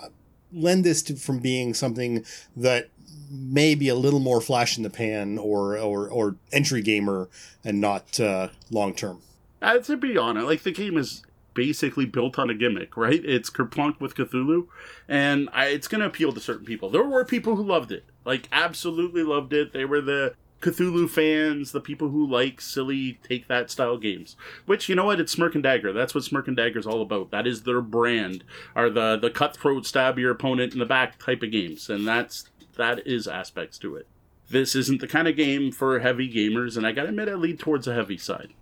[0.54, 2.24] lend this to, from being something
[2.56, 2.90] that
[3.32, 7.30] may be a little more flash in the pan or or, or entry gamer
[7.64, 9.22] and not uh, long term.
[9.62, 13.24] Uh, to be honest, like the game is basically built on a gimmick, right?
[13.24, 14.68] It's Kerplunk with Cthulhu,
[15.08, 16.90] and I, it's going to appeal to certain people.
[16.90, 19.74] There were people who loved it, like absolutely loved it.
[19.74, 24.36] They were the Cthulhu fans, the people who like silly take that style games.
[24.66, 25.20] Which you know what?
[25.20, 25.92] It's Smirk and Dagger.
[25.92, 27.32] That's what Smirk and Dagger is all about.
[27.32, 28.44] That is their brand.
[28.76, 32.50] Are the the cutthroat stab your opponent in the back type of games, and that's
[32.78, 34.08] that is aspects to it.
[34.50, 37.60] This isn't the kind of game for heavy gamers, and I gotta admit, I lead
[37.60, 38.54] towards a heavy side.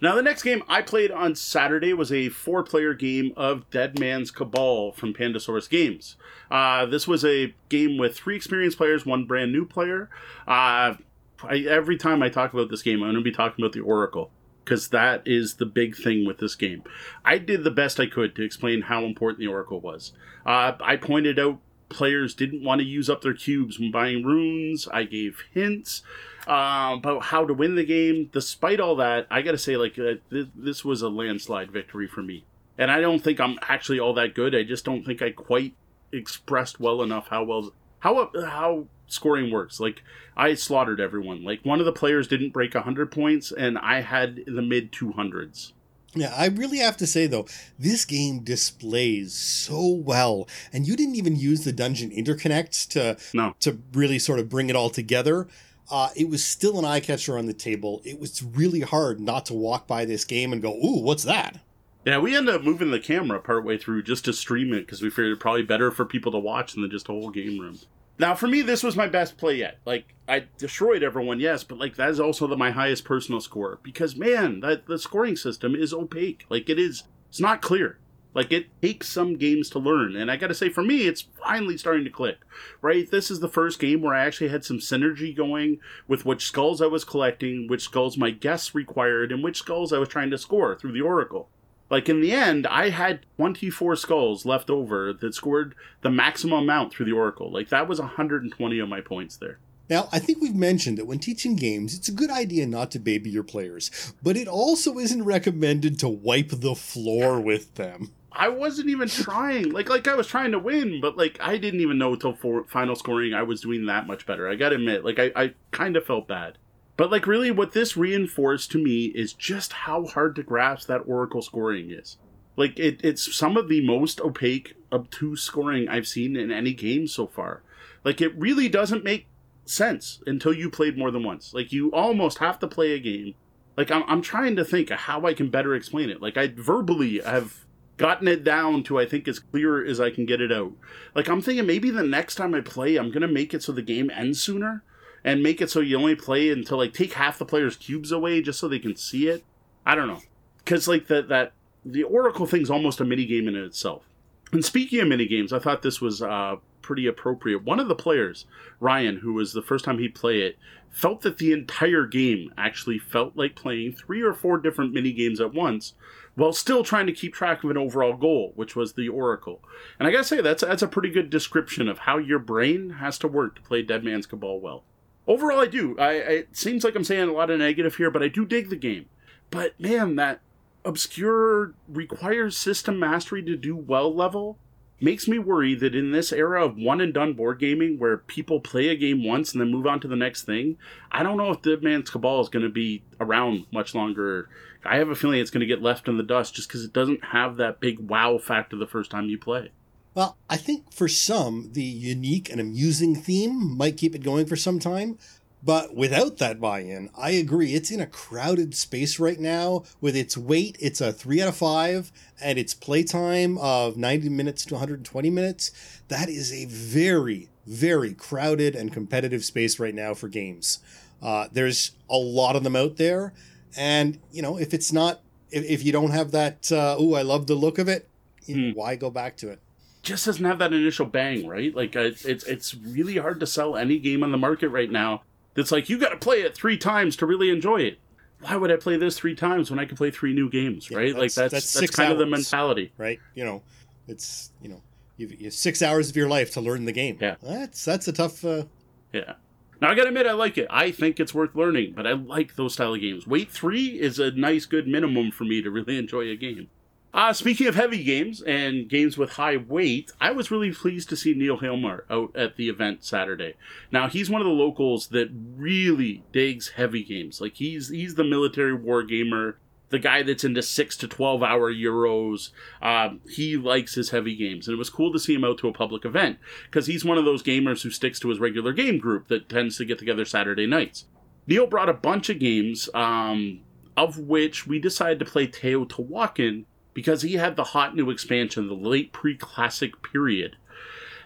[0.00, 3.98] Now, the next game I played on Saturday was a four player game of Dead
[3.98, 6.16] Man's Cabal from Pandasaurus Games.
[6.50, 10.10] Uh, this was a game with three experienced players, one brand new player.
[10.46, 10.94] Uh,
[11.42, 13.80] I, every time I talk about this game, I'm going to be talking about the
[13.80, 14.30] Oracle
[14.64, 16.82] because that is the big thing with this game.
[17.24, 20.12] I did the best I could to explain how important the Oracle was.
[20.44, 24.88] Uh, I pointed out players didn't want to use up their cubes when buying runes.
[24.88, 26.02] I gave hints
[26.46, 28.30] uh, about how to win the game.
[28.32, 32.06] Despite all that, I got to say, like, uh, th- this was a landslide victory
[32.06, 32.44] for me.
[32.78, 34.54] And I don't think I'm actually all that good.
[34.54, 35.74] I just don't think I quite
[36.12, 39.80] expressed well enough how well how how scoring works.
[39.80, 40.02] Like
[40.36, 41.44] I slaughtered everyone.
[41.44, 45.72] Like one of the players didn't break 100 points and I had the mid 200s.
[46.14, 47.46] Yeah, I really have to say though,
[47.78, 53.54] this game displays so well, and you didn't even use the dungeon interconnects to no.
[53.60, 55.46] to really sort of bring it all together.
[55.90, 58.02] Uh, it was still an eye catcher on the table.
[58.04, 61.60] It was really hard not to walk by this game and go, "Ooh, what's that?"
[62.04, 65.10] Yeah, we ended up moving the camera partway through just to stream it because we
[65.10, 67.78] figured probably better for people to watch than just a whole game room.
[68.18, 69.78] Now, for me, this was my best play yet.
[69.84, 73.78] Like, I destroyed everyone, yes, but like that is also the, my highest personal score
[73.82, 76.46] because man, that the scoring system is opaque.
[76.48, 77.98] Like, it is, it's not clear.
[78.36, 81.26] Like, it takes some games to learn, and I got to say, for me, it's
[81.42, 82.36] finally starting to click.
[82.82, 86.44] Right, this is the first game where I actually had some synergy going with which
[86.44, 90.30] skulls I was collecting, which skulls my guests required, and which skulls I was trying
[90.32, 91.48] to score through the oracle.
[91.88, 96.92] Like in the end, I had 24 skulls left over that scored the maximum amount
[96.92, 97.50] through the Oracle.
[97.50, 99.58] Like that was 120 of my points there.
[99.88, 102.98] Now, I think we've mentioned that when teaching games, it's a good idea not to
[102.98, 108.10] baby your players, but it also isn't recommended to wipe the floor with them.
[108.36, 109.70] I wasn't even trying.
[109.72, 112.64] Like, like I was trying to win, but like I didn't even know until for
[112.64, 114.48] final scoring I was doing that much better.
[114.48, 116.58] I gotta admit, like I, I kind of felt bad.
[116.96, 121.02] But like really what this reinforced to me is just how hard to grasp that
[121.06, 122.16] Oracle scoring is.
[122.56, 127.06] Like it, it's some of the most opaque, obtuse scoring I've seen in any game
[127.06, 127.62] so far.
[128.02, 129.26] Like it really doesn't make
[129.66, 131.52] sense until you played more than once.
[131.52, 133.34] Like you almost have to play a game.
[133.76, 136.22] Like I'm, I'm trying to think how I can better explain it.
[136.22, 137.65] Like I verbally have
[137.96, 140.72] gotten it down to I think as clear as I can get it out.
[141.14, 143.82] Like I'm thinking maybe the next time I play, I'm gonna make it so the
[143.82, 144.82] game ends sooner
[145.24, 148.42] and make it so you only play until like take half the player's cubes away
[148.42, 149.44] just so they can see it.
[149.84, 150.22] I don't know,
[150.58, 151.52] because like that that
[151.84, 154.04] the Oracle thing's almost a mini game in itself.
[154.52, 157.64] And speaking of mini games, I thought this was uh, pretty appropriate.
[157.64, 158.46] One of the players,
[158.78, 162.98] Ryan, who was the first time he played it, felt that the entire game actually
[162.98, 165.94] felt like playing three or four different mini games at once,
[166.36, 169.60] while still trying to keep track of an overall goal, which was the Oracle.
[169.98, 173.18] And I gotta say, that's that's a pretty good description of how your brain has
[173.18, 174.84] to work to play Dead Man's Cabal well
[175.26, 175.98] overall, I do.
[175.98, 178.70] I, it seems like I'm saying a lot of negative here, but I do dig
[178.70, 179.06] the game.
[179.50, 180.40] But man, that
[180.84, 184.58] obscure requires system mastery to do well level
[184.98, 188.60] makes me worry that in this era of one and done board gaming where people
[188.60, 190.78] play a game once and then move on to the next thing,
[191.12, 194.48] I don't know if Dead Man's Cabal is going to be around much longer.
[194.86, 196.92] I have a feeling it's going to get left in the dust just because it
[196.92, 199.70] doesn't have that big wow factor the first time you play.
[200.14, 204.56] Well, I think for some, the unique and amusing theme might keep it going for
[204.56, 205.18] some time.
[205.62, 207.74] But without that buy in, I agree.
[207.74, 209.82] It's in a crowded space right now.
[210.00, 214.64] With its weight, it's a 3 out of 5, and its playtime of 90 minutes
[214.66, 215.72] to 120 minutes.
[216.06, 220.78] That is a very, very crowded and competitive space right now for games.
[221.20, 223.32] Uh, there's a lot of them out there.
[223.76, 225.20] And, you know, if it's not,
[225.50, 228.08] if, if you don't have that, uh, oh, I love the look of it,
[228.46, 228.70] hmm.
[228.70, 229.60] why go back to it?
[230.06, 231.74] just doesn't have that initial bang, right?
[231.74, 235.22] Like uh, it's it's really hard to sell any game on the market right now.
[235.54, 237.98] That's like you got to play it three times to really enjoy it.
[238.40, 241.14] Why would I play this three times when I can play three new games, right?
[241.14, 243.18] That's, like that's that's, that's kind hours, of the mentality, right?
[243.34, 243.62] You know,
[244.06, 244.80] it's you know
[245.16, 247.18] you've, you have six hours of your life to learn the game.
[247.20, 248.44] Yeah, that's that's a tough.
[248.44, 248.64] Uh...
[249.12, 249.34] Yeah.
[249.80, 250.66] Now I gotta admit I like it.
[250.70, 253.26] I think it's worth learning, but I like those style of games.
[253.26, 256.68] Wait three is a nice, good minimum for me to really enjoy a game.
[257.16, 261.16] Uh, speaking of heavy games and games with high weight, I was really pleased to
[261.16, 263.54] see Neil Hilmar out at the event Saturday.
[263.90, 267.40] Now he's one of the locals that really digs heavy games.
[267.40, 269.58] Like he's he's the military war gamer,
[269.90, 272.50] the guy that's into six to twelve hour euros.
[272.82, 275.68] Um, he likes his heavy games, and it was cool to see him out to
[275.68, 278.98] a public event because he's one of those gamers who sticks to his regular game
[278.98, 281.06] group that tends to get together Saturday nights.
[281.46, 283.60] Neil brought a bunch of games, um,
[283.96, 288.74] of which we decided to play Teotihuacan because he had the hot new expansion, the
[288.74, 290.56] late pre classic period.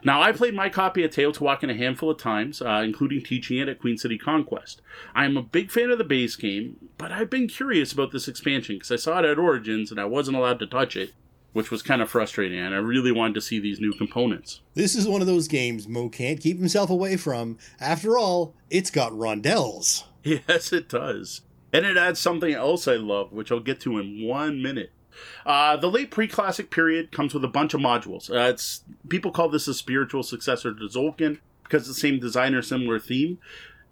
[0.02, 3.68] Now, I played my copy of Teotihuacan a handful of times, uh, including teaching it
[3.68, 4.80] at Queen City Conquest.
[5.14, 8.28] I am a big fan of the base game, but I've been curious about this
[8.28, 11.12] expansion because I saw it at Origins and I wasn't allowed to touch it,
[11.52, 14.60] which was kind of frustrating, and I really wanted to see these new components.
[14.74, 17.58] This is one of those games Mo can't keep himself away from.
[17.78, 20.04] After all, it's got rondels.
[20.22, 21.40] Yes, it does.
[21.72, 24.92] And it adds something else I love, which I'll get to in one minute.
[25.44, 28.30] Uh, the late pre-classic period comes with a bunch of modules.
[28.30, 32.98] Uh, it's people call this a spiritual successor to Tzolk'in because the same designer, similar
[32.98, 33.38] theme.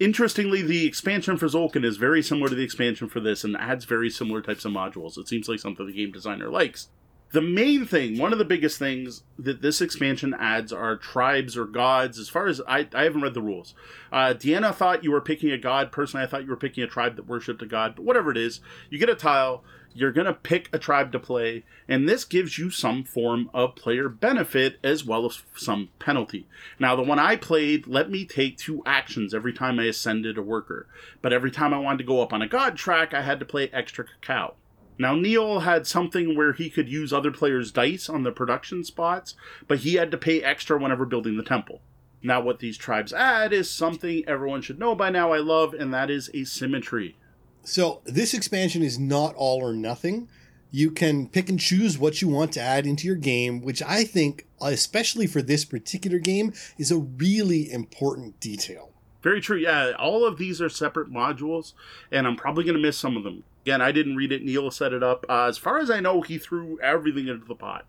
[0.01, 3.85] Interestingly, the expansion for Tzolk'in is very similar to the expansion for this and adds
[3.85, 5.19] very similar types of modules.
[5.19, 6.89] It seems like something the game designer likes.
[7.31, 11.67] The main thing, one of the biggest things that this expansion adds are tribes or
[11.67, 12.19] gods.
[12.19, 13.75] As far as I, I haven't read the rules.
[14.11, 15.93] Uh, Deanna thought you were picking a god.
[15.93, 17.97] Personally, I thought you were picking a tribe that worshipped a god.
[17.97, 19.63] But whatever it is, you get a tile
[19.95, 23.75] you're going to pick a tribe to play, and this gives you some form of
[23.75, 26.47] player benefit as well as some penalty.
[26.79, 30.43] Now, the one I played let me take two actions every time I ascended a
[30.43, 30.87] worker,
[31.23, 33.47] but every time I wanted to go up on a god track, I had to
[33.47, 34.55] play extra cacao.
[34.99, 39.35] Now, Neil had something where he could use other players' dice on the production spots,
[39.69, 41.81] but he had to pay extra whenever building the temple.
[42.21, 45.95] Now, what these tribes add is something everyone should know by now I love, and
[45.95, 47.17] that is asymmetry.
[47.69, 50.29] So this expansion is not all or nothing.
[50.71, 54.05] You can pick and choose what you want to add into your game, which I
[54.05, 58.91] think, especially for this particular game, is a really important detail.
[59.23, 59.59] Very true.
[59.59, 61.75] Yeah, all of these are separate modules,
[62.11, 63.45] and I'm probably going to miss some of them.
[63.65, 64.43] Again, I didn't read it.
[64.43, 65.27] Neil set it up.
[65.29, 67.85] Uh, as far as I know, he threw everything into the pot.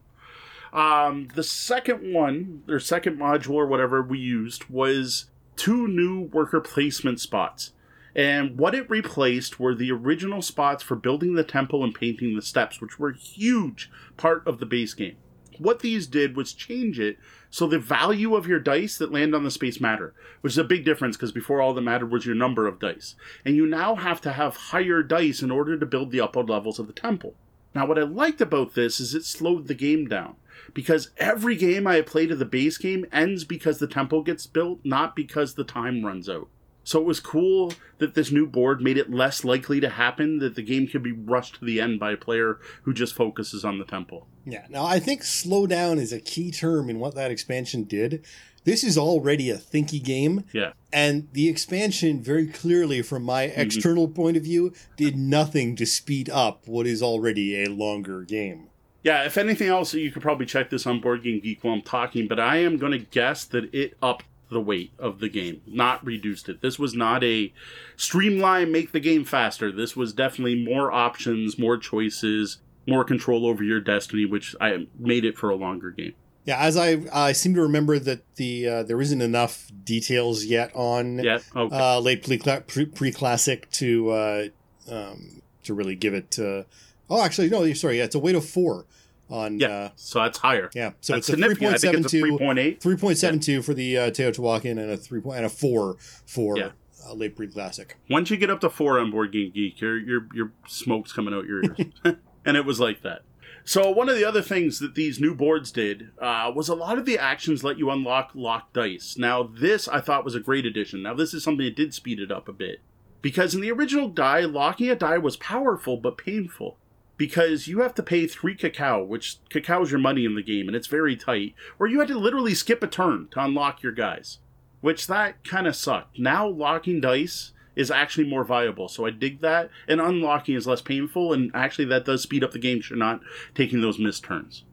[0.74, 6.60] Um, the second one, or second module, or whatever we used, was two new worker
[6.60, 7.72] placement spots.
[8.16, 12.42] And what it replaced were the original spots for building the temple and painting the
[12.42, 15.18] steps, which were a huge part of the base game.
[15.58, 17.18] What these did was change it
[17.50, 20.64] so the value of your dice that land on the space matter, which is a
[20.64, 23.16] big difference because before all that mattered was your number of dice.
[23.44, 26.80] And you now have to have higher dice in order to build the upper levels
[26.80, 27.36] of the temple.
[27.74, 30.36] Now, what I liked about this is it slowed the game down
[30.74, 34.80] because every game I played of the base game ends because the temple gets built,
[34.84, 36.48] not because the time runs out.
[36.84, 40.56] So it was cool that this new board made it less likely to happen that
[40.56, 43.78] the game could be rushed to the end by a player who just focuses on
[43.78, 44.28] the temple.
[44.46, 44.66] Yeah.
[44.70, 48.26] Now I think slow down is a key term in what that expansion did.
[48.64, 50.46] This is already a thinky game.
[50.54, 50.74] Yeah.
[50.92, 53.62] And the expansion, very clearly, from my mm-hmm.
[53.62, 58.70] external point of view, did nothing to speed up what is already a longer game.
[59.02, 61.82] Yeah, if anything else, you could probably check this on Board Game Geek while I'm
[61.82, 65.62] talking, but I am going to guess that it upped the weight of the game,
[65.66, 66.62] not reduced it.
[66.62, 67.54] This was not a
[67.96, 69.72] streamline, make the game faster.
[69.72, 75.26] This was definitely more options, more choices, more control over your destiny, which I made
[75.26, 76.16] it for a longer game.
[76.46, 80.72] Yeah, as I I seem to remember that the uh, there isn't enough details yet
[80.74, 81.76] on yeah, okay.
[81.76, 84.48] uh, late pre classic to uh,
[84.90, 86.40] um, to really give it.
[86.40, 86.64] Uh,
[87.10, 88.86] oh, actually, no, sorry, yeah, it's a weight of four
[89.30, 90.70] on yeah uh, so that's higher.
[90.74, 93.62] yeah so that's it's a 3.72 3.8 3.72 yeah.
[93.62, 96.70] for the uh, Teotihuacan and a 3 and a 4 for yeah.
[97.08, 97.98] uh, late pre classic.
[98.10, 99.80] Once you get up to 4 on board game geek.
[99.82, 102.18] Your your your smoke's coming out your ears.
[102.46, 103.22] And it was like that.
[103.64, 106.98] So one of the other things that these new boards did uh, was a lot
[106.98, 109.18] of the actions let you unlock locked dice.
[109.18, 111.04] Now this i thought was a great addition.
[111.04, 112.80] Now this is something that did speed it up a bit.
[113.22, 116.78] Because in the original die locking a die was powerful but painful
[117.20, 120.68] because you have to pay three cacao, which cacao is your money in the game,
[120.68, 123.92] and it's very tight, or you had to literally skip a turn to unlock your
[123.92, 124.40] guys,
[124.80, 126.18] which that kind of sucked.
[126.18, 130.82] Now locking dice is actually more viable, so I dig that, and unlocking is less
[130.82, 133.20] painful, and actually that does speed up the game you're not
[133.54, 134.64] taking those missed turns.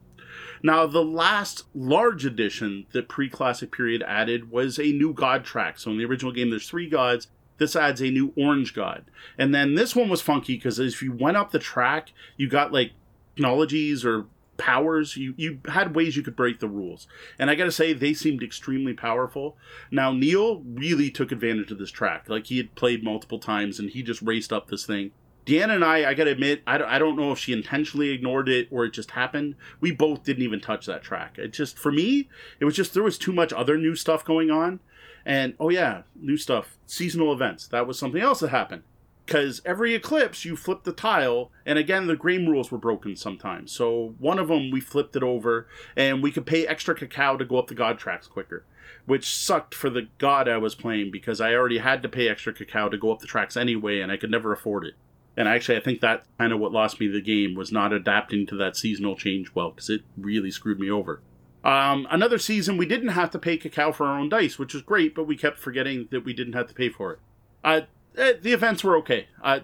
[0.63, 5.77] Now, the last large addition that pre classic period added was a new god track.
[5.79, 7.27] So, in the original game, there's three gods.
[7.57, 9.05] This adds a new orange god.
[9.37, 12.71] And then this one was funky because if you went up the track, you got
[12.71, 12.91] like
[13.35, 14.25] technologies or
[14.57, 15.15] powers.
[15.15, 17.07] You you had ways you could break the rules.
[17.39, 19.55] And i gotta say they seemed extremely powerful.
[19.91, 22.27] Now neil really took advantage of this track.
[22.27, 25.11] Like he had played multiple times and he just raced up this thing.
[25.45, 28.67] Deanna and i i gotta admit I, I don't know if she intentionally ignored it
[28.71, 29.55] or it just happened.
[29.79, 31.37] We both didn't even touch that track.
[31.37, 32.29] It just for me
[32.59, 34.79] it was just there was too much other new stuff going on
[35.27, 37.67] and oh yeah, new stuff, seasonal events.
[37.67, 38.83] That was something else that happened.
[39.25, 43.73] Because every eclipse, you flip the tile, and again, the game rules were broken sometimes.
[43.73, 45.67] So one of them, we flipped it over,
[45.97, 48.63] and we could pay extra cacao to go up the god tracks quicker,
[49.05, 52.53] which sucked for the god I was playing because I already had to pay extra
[52.53, 54.93] cacao to go up the tracks anyway, and I could never afford it.
[55.35, 58.47] And actually, I think that kind of what lost me the game was not adapting
[58.47, 61.21] to that seasonal change well, because it really screwed me over.
[61.67, 64.81] Um, another season, we didn't have to pay Cacao for our own dice, which was
[64.83, 67.19] great, but we kept forgetting that we didn't have to pay for it.
[67.61, 67.81] Uh,
[68.17, 69.27] eh, the events were okay.
[69.43, 69.59] Uh,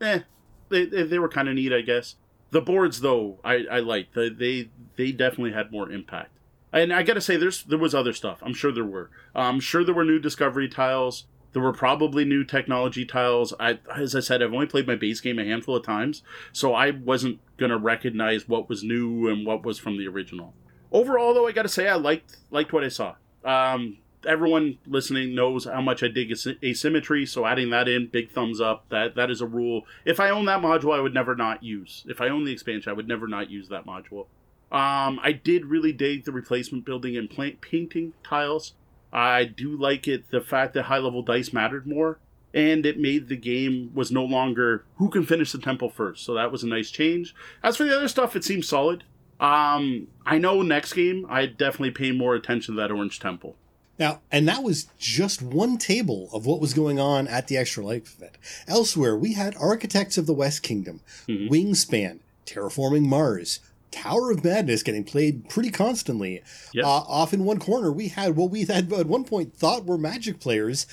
[0.00, 0.20] eh,
[0.68, 2.14] they, they were kind of neat, I guess.
[2.52, 4.14] The boards, though, I, I liked.
[4.14, 6.30] They, they they definitely had more impact.
[6.72, 8.38] And I gotta say, there's there was other stuff.
[8.40, 9.10] I'm sure there were.
[9.34, 11.24] I'm sure there were new discovery tiles.
[11.52, 13.52] There were probably new technology tiles.
[13.58, 16.22] I, as I said, I've only played my base game a handful of times,
[16.52, 20.54] so I wasn't gonna recognize what was new and what was from the original.
[20.92, 23.14] Overall, though, I gotta say I liked liked what I saw.
[23.44, 26.32] Um, everyone listening knows how much I dig
[26.62, 28.88] asymmetry, so adding that in, big thumbs up.
[28.88, 29.82] That that is a rule.
[30.04, 32.04] If I own that module, I would never not use.
[32.08, 34.26] If I own the expansion, I would never not use that module.
[34.70, 38.74] Um, I did really dig the replacement building and plant painting tiles.
[39.10, 42.18] I do like it the fact that high level dice mattered more,
[42.52, 46.24] and it made the game was no longer who can finish the temple first.
[46.24, 47.34] So that was a nice change.
[47.62, 49.04] As for the other stuff, it seems solid.
[49.40, 53.56] Um, I know next game I definitely pay more attention to that orange temple.
[53.98, 57.84] Now, and that was just one table of what was going on at the Extra
[57.84, 58.38] Life event.
[58.68, 61.52] Elsewhere, we had Architects of the West Kingdom, mm-hmm.
[61.52, 63.58] Wingspan, Terraforming Mars,
[63.90, 66.42] Tower of Madness getting played pretty constantly.
[66.74, 66.84] Yep.
[66.84, 69.98] Uh, off in one corner, we had what we had at one point thought were
[69.98, 70.86] Magic players,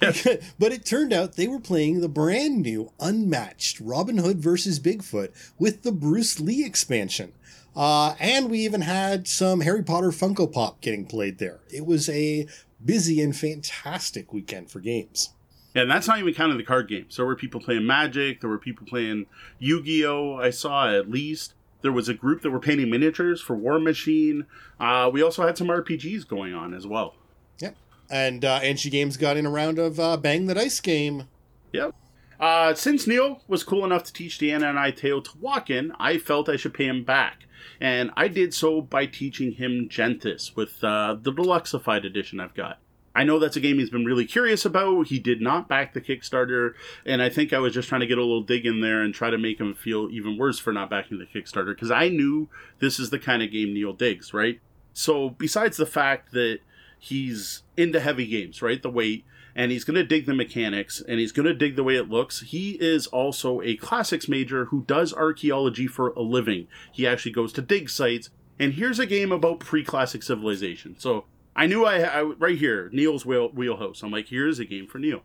[0.00, 0.14] yep.
[0.58, 5.32] but it turned out they were playing the brand new, unmatched Robin Hood versus Bigfoot
[5.58, 7.32] with the Bruce Lee expansion.
[7.74, 11.60] Uh, and we even had some Harry Potter Funko Pop getting played there.
[11.72, 12.46] It was a
[12.84, 15.30] busy and fantastic weekend for games.
[15.74, 17.16] Yeah, and that's not even counting the card games.
[17.16, 19.26] There were people playing Magic, there were people playing
[19.58, 20.36] Yu Gi Oh!
[20.36, 21.54] I saw at least.
[21.80, 24.46] There was a group that were painting miniatures for War Machine.
[24.78, 27.14] Uh, we also had some RPGs going on as well.
[27.58, 27.74] Yep.
[28.10, 31.24] And uh, Angie Games got in a round of uh, Bang the Dice game.
[31.72, 31.94] Yep.
[32.38, 36.18] Uh, since Neil was cool enough to teach Deanna and I to walk in, I
[36.18, 37.46] felt I should pay him back
[37.80, 42.78] and I did so by teaching him Gentes with uh, the Deluxeified edition I've got.
[43.14, 45.08] I know that's a game he's been really curious about.
[45.08, 46.72] He did not back the Kickstarter,
[47.04, 49.12] and I think I was just trying to get a little dig in there and
[49.12, 52.48] try to make him feel even worse for not backing the Kickstarter because I knew
[52.78, 54.60] this is the kind of game Neil digs, right?
[54.94, 56.60] So, besides the fact that
[56.98, 58.82] he's into heavy games, right?
[58.82, 61.84] The weight, and he's going to dig the mechanics and he's going to dig the
[61.84, 62.40] way it looks.
[62.40, 66.68] He is also a classics major who does archaeology for a living.
[66.92, 68.30] He actually goes to dig sites.
[68.58, 70.96] And here's a game about pre classic civilization.
[70.98, 71.24] So
[71.54, 74.02] I knew I, I, right here, Neil's wheel, wheelhouse.
[74.02, 75.22] I'm like, here's a game for Neil.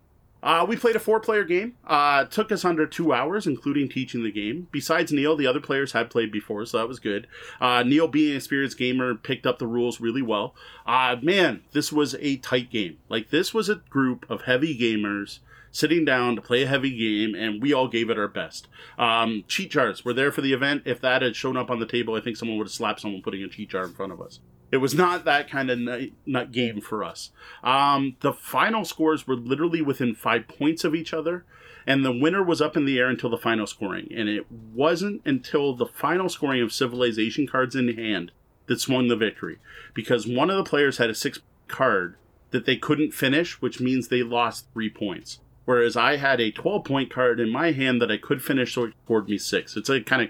[0.47, 1.73] Uh, we played a four player game.
[1.85, 4.69] Uh, took us under two hours, including teaching the game.
[4.71, 7.27] Besides Neil, the other players had played before, so that was good.
[7.59, 10.55] Uh, Neil, being an experienced gamer, picked up the rules really well.
[10.85, 12.97] Uh, man, this was a tight game.
[13.09, 17.35] Like, this was a group of heavy gamers sitting down to play a heavy game,
[17.35, 18.69] and we all gave it our best.
[18.97, 20.83] Um, cheat jars were there for the event.
[20.85, 23.21] If that had shown up on the table, I think someone would have slapped someone
[23.21, 24.39] putting a cheat jar in front of us.
[24.71, 25.79] It was not that kind of
[26.25, 27.31] nut, game for us.
[27.63, 31.45] Um, the final scores were literally within five points of each other,
[31.85, 34.09] and the winner was up in the air until the final scoring.
[34.13, 38.31] And it wasn't until the final scoring of civilization cards in hand
[38.65, 39.57] that swung the victory,
[39.93, 41.39] because one of the players had a six
[41.69, 42.17] card
[42.51, 45.39] that they couldn't finish, which means they lost three points.
[45.67, 48.85] Whereas I had a 12 point card in my hand that I could finish, so
[48.85, 49.75] it scored me six.
[49.75, 50.29] It's a kind of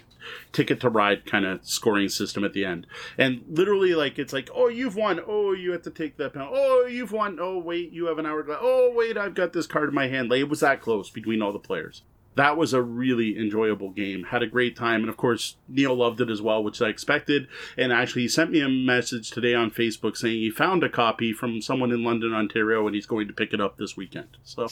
[0.51, 2.87] ticket to ride kind of scoring system at the end.
[3.19, 5.21] And literally, like, it's like, oh, you've won.
[5.27, 6.55] Oh, you have to take that penalty.
[6.57, 7.37] Oh, you've won.
[7.39, 8.57] Oh, wait, you have an hourglass.
[8.59, 10.31] Oh, wait, I've got this card in my hand.
[10.31, 12.01] Like, it was that close between all the players.
[12.33, 14.23] That was a really enjoyable game.
[14.23, 15.01] Had a great time.
[15.01, 17.47] And of course, Neil loved it as well, which I expected.
[17.77, 21.31] And actually, he sent me a message today on Facebook saying he found a copy
[21.31, 24.37] from someone in London, Ontario, and he's going to pick it up this weekend.
[24.43, 24.67] So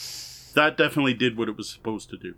[0.56, 2.34] that definitely did what it was supposed to do.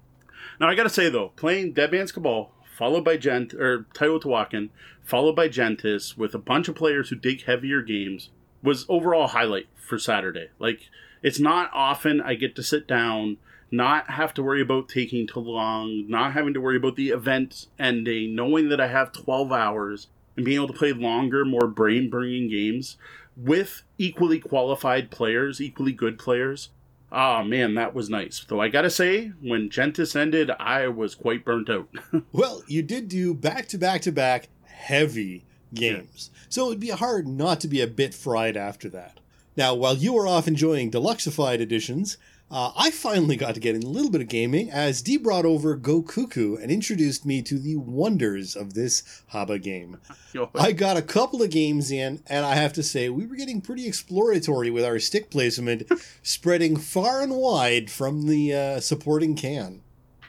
[0.61, 4.69] Now I gotta say though, playing Dead Man's Cabal, followed by Gent or Teotihuacan,
[5.03, 8.31] followed by Gentes, with a bunch of players who dig heavier games,
[8.63, 10.49] was overall highlight for Saturday.
[10.59, 10.91] Like
[11.23, 13.39] it's not often I get to sit down,
[13.71, 17.67] not have to worry about taking too long, not having to worry about the event
[17.79, 22.11] ending, knowing that I have twelve hours and being able to play longer, more brain
[22.11, 22.97] burning games
[23.37, 26.71] with equally qualified players, equally good players
[27.11, 28.45] Oh man, that was nice.
[28.47, 31.89] Though I gotta say, when Gentes ended, I was quite burnt out.
[32.33, 36.41] well, you did do back to back to back heavy games, yeah.
[36.49, 39.21] so it would be hard not to be a bit fried after that.
[39.57, 42.17] Now, while you were off enjoying deluxeified editions,
[42.51, 45.45] uh, I finally got to get in a little bit of gaming as Dee brought
[45.45, 49.99] over Go Cuckoo and introduced me to the wonders of this Haba game.
[50.55, 53.61] I got a couple of games in, and I have to say, we were getting
[53.61, 55.83] pretty exploratory with our stick placement,
[56.23, 59.83] spreading far and wide from the uh, supporting can.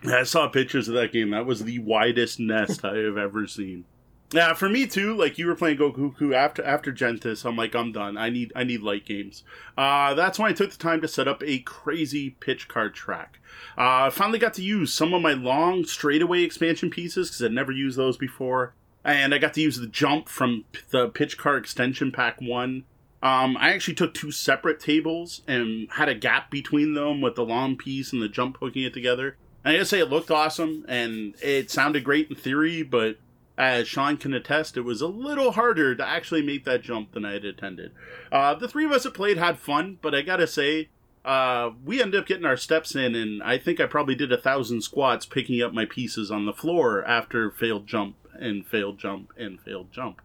[0.06, 1.32] I saw pictures of that game.
[1.32, 3.86] That was the widest nest I have ever seen.
[4.32, 5.16] Yeah, for me too.
[5.16, 8.16] Like you were playing Go Cuckoo after after Gentes, I'm like, I'm done.
[8.16, 9.44] I need I need light games.
[9.76, 13.40] Uh, that's when I took the time to set up a crazy Pitch Car track.
[13.78, 17.52] Uh, I finally got to use some of my long straightaway expansion pieces because I'd
[17.54, 21.58] never used those before, and I got to use the jump from the Pitch Car
[21.58, 22.84] extension pack one.
[23.22, 27.44] Um, I actually took two separate tables and had a gap between them with the
[27.44, 29.36] long piece and the jump hooking it together.
[29.66, 33.18] And I gotta say, it looked awesome and it sounded great in theory, but
[33.60, 37.26] as Sean can attest, it was a little harder to actually make that jump than
[37.26, 37.92] I had intended.
[38.32, 40.88] Uh, the three of us that played had fun, but I gotta say,
[41.26, 44.38] uh, we ended up getting our steps in, and I think I probably did a
[44.38, 49.34] thousand squats picking up my pieces on the floor after failed jump and failed jump
[49.38, 50.22] and failed jump.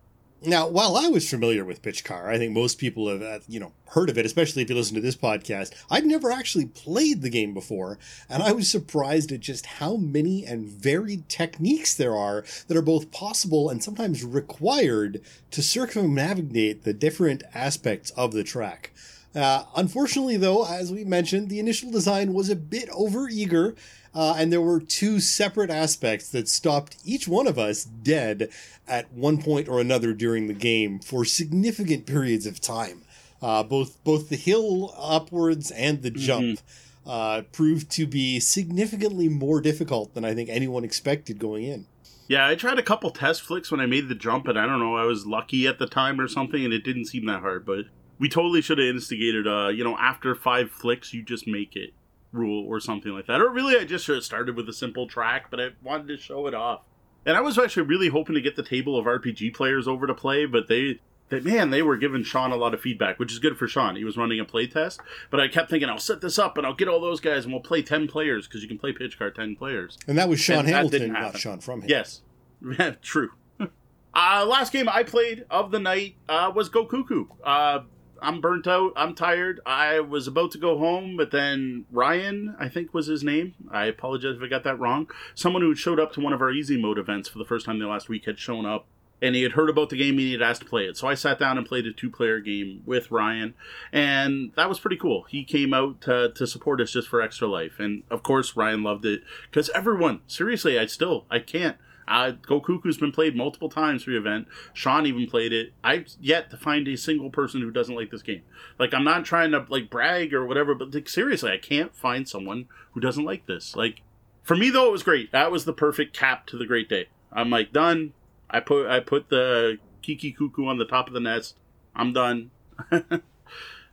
[0.47, 3.59] Now, while I was familiar with Pitch Car, I think most people have, uh, you
[3.59, 5.73] know, heard of it, especially if you listen to this podcast.
[5.91, 7.99] I'd never actually played the game before,
[8.29, 12.83] and I was surprised at just how many and varied techniques there are that are
[12.83, 18.91] both possible and sometimes required to circumnavigate the different aspects of the track.
[19.35, 23.77] Uh, unfortunately, though, as we mentioned, the initial design was a bit overeager
[24.15, 28.48] uh, and there were two separate aspects that stopped each one of us dead
[28.86, 33.02] at one point or another during the game for significant periods of time.
[33.43, 37.11] Uh, both both the hill upwards and the jump mm-hmm.
[37.11, 41.86] uh, proved to be significantly more difficult than I think anyone expected going in.
[42.27, 44.78] Yeah, I tried a couple test flicks when I made the jump, and I don't
[44.78, 47.66] know, I was lucky at the time or something, and it didn't seem that hard.
[47.66, 47.86] But
[48.19, 49.47] we totally should have instigated.
[49.47, 51.91] Uh, you know, after five flicks, you just make it
[52.35, 53.41] rule or something like that.
[53.41, 56.16] Or really, I just should have started with a simple track, but I wanted to
[56.16, 56.82] show it off.
[57.27, 60.15] And I was actually really hoping to get the table of RPG players over to
[60.15, 61.01] play, but they,
[61.31, 63.97] they man, they were giving Sean a lot of feedback, which is good for Sean.
[63.97, 65.01] He was running a play test,
[65.31, 67.55] but I kept thinking, I'll set this up and I'll get all those guys and
[67.55, 69.97] we'll play 10 players because you can play Pitch Car 10 players.
[70.07, 71.89] And that was Sean and Hamilton, not Sean from him.
[71.89, 72.20] Yes.
[73.03, 73.31] True.
[74.15, 77.27] uh, last game I played of the night uh, was Go Cuckoo.
[77.43, 77.81] Uh,
[78.24, 78.92] I'm burnt out.
[78.96, 79.60] I'm tired.
[79.66, 83.55] I was about to go home, but then Ryan, I think was his name.
[83.70, 85.09] I apologize if I got that wrong.
[85.34, 87.78] Someone who showed up to one of our easy mode events for the first time
[87.78, 88.86] the last week had shown up
[89.24, 90.96] and he had heard about the game and he had asked to play it.
[90.96, 93.55] So I sat down and played a two player game with Ryan,
[93.92, 95.24] and that was pretty cool.
[95.24, 97.78] He came out to, to support us just for extra life.
[97.78, 101.78] And of course, Ryan loved it because everyone, seriously, I still, I can't.
[102.06, 104.47] Uh, Go Cuckoo's been played multiple times for the event.
[104.72, 105.72] Sean even played it.
[105.82, 108.43] I've yet to find a single person who doesn't like this game.
[108.78, 112.28] Like, I'm not trying to like brag or whatever, but like seriously, I can't find
[112.28, 113.74] someone who doesn't like this.
[113.74, 114.02] Like,
[114.43, 115.32] for me though, it was great.
[115.32, 117.09] That was the perfect cap to the great day.
[117.32, 118.12] I'm like done.
[118.51, 121.56] I put I put the Kiki Cuckoo on the top of the nest.
[121.97, 122.51] I'm done.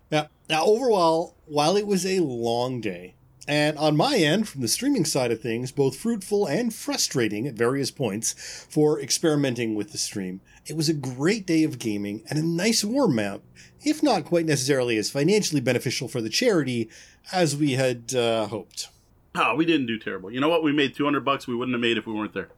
[0.09, 0.27] yeah.
[0.49, 3.15] Now overall, while it was a long day,
[3.47, 7.55] and on my end, from the streaming side of things, both fruitful and frustrating at
[7.55, 10.41] various points for experimenting with the stream.
[10.67, 13.43] It was a great day of gaming and a nice warm up,
[13.83, 16.89] if not quite necessarily as financially beneficial for the charity
[17.33, 18.89] as we had uh, hoped.
[19.33, 20.31] Oh, we didn't do terrible.
[20.31, 20.63] You know what?
[20.63, 22.49] We made 200 bucks we wouldn't have made if we weren't there.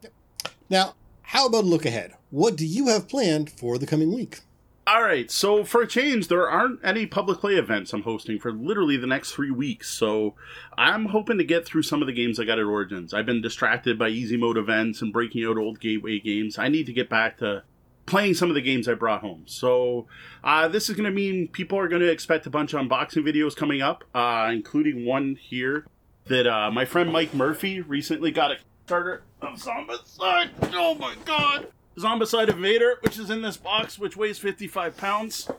[0.69, 2.15] Now, how about a look ahead?
[2.30, 4.41] What do you have planned for the coming week?
[4.85, 8.51] All right, so for a change, there aren't any public play events I'm hosting for
[8.51, 9.89] literally the next three weeks.
[9.89, 10.35] So
[10.77, 13.14] I'm hoping to get through some of the games I got at Origins.
[13.14, 16.57] I've been distracted by easy mode events and breaking out old gateway games.
[16.57, 17.64] I need to get back to
[18.05, 19.43] playing some of the games I brought home.
[19.45, 20.07] So
[20.43, 23.23] uh, this is going to mean people are going to expect a bunch of unboxing
[23.23, 25.85] videos coming up, uh, including one here
[26.26, 30.49] that uh, my friend Mike Murphy recently got a starter of Zombicide.
[30.73, 31.68] Oh my god!
[31.98, 35.49] Zombicide Invader, which is in this box, which weighs 55 pounds.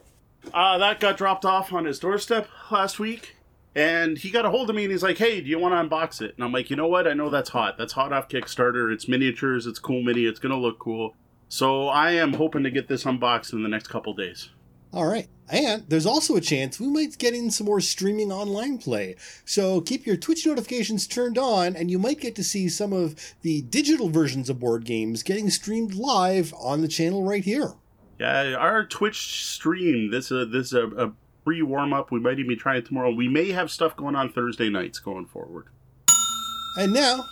[0.52, 3.36] Uh, that got dropped off on his doorstep last week.
[3.76, 5.96] And he got a hold of me and he's like, hey, do you want to
[5.96, 6.34] unbox it?
[6.36, 7.08] And I'm like, you know what?
[7.08, 7.76] I know that's hot.
[7.76, 8.92] That's hot off Kickstarter.
[8.92, 9.66] It's miniatures.
[9.66, 10.26] It's cool mini.
[10.26, 11.16] It's going to look cool.
[11.48, 14.50] So I am hoping to get this unboxed in the next couple days.
[14.94, 15.28] All right.
[15.50, 19.16] And there's also a chance we might get in some more streaming online play.
[19.44, 23.34] So keep your Twitch notifications turned on, and you might get to see some of
[23.42, 27.72] the digital versions of board games getting streamed live on the channel right here.
[28.20, 30.12] Yeah, our Twitch stream.
[30.12, 31.12] This is this is a, a
[31.44, 32.12] pre warm up.
[32.12, 33.12] We might even be trying it tomorrow.
[33.12, 35.66] We may have stuff going on Thursday nights going forward.
[36.78, 37.26] And now,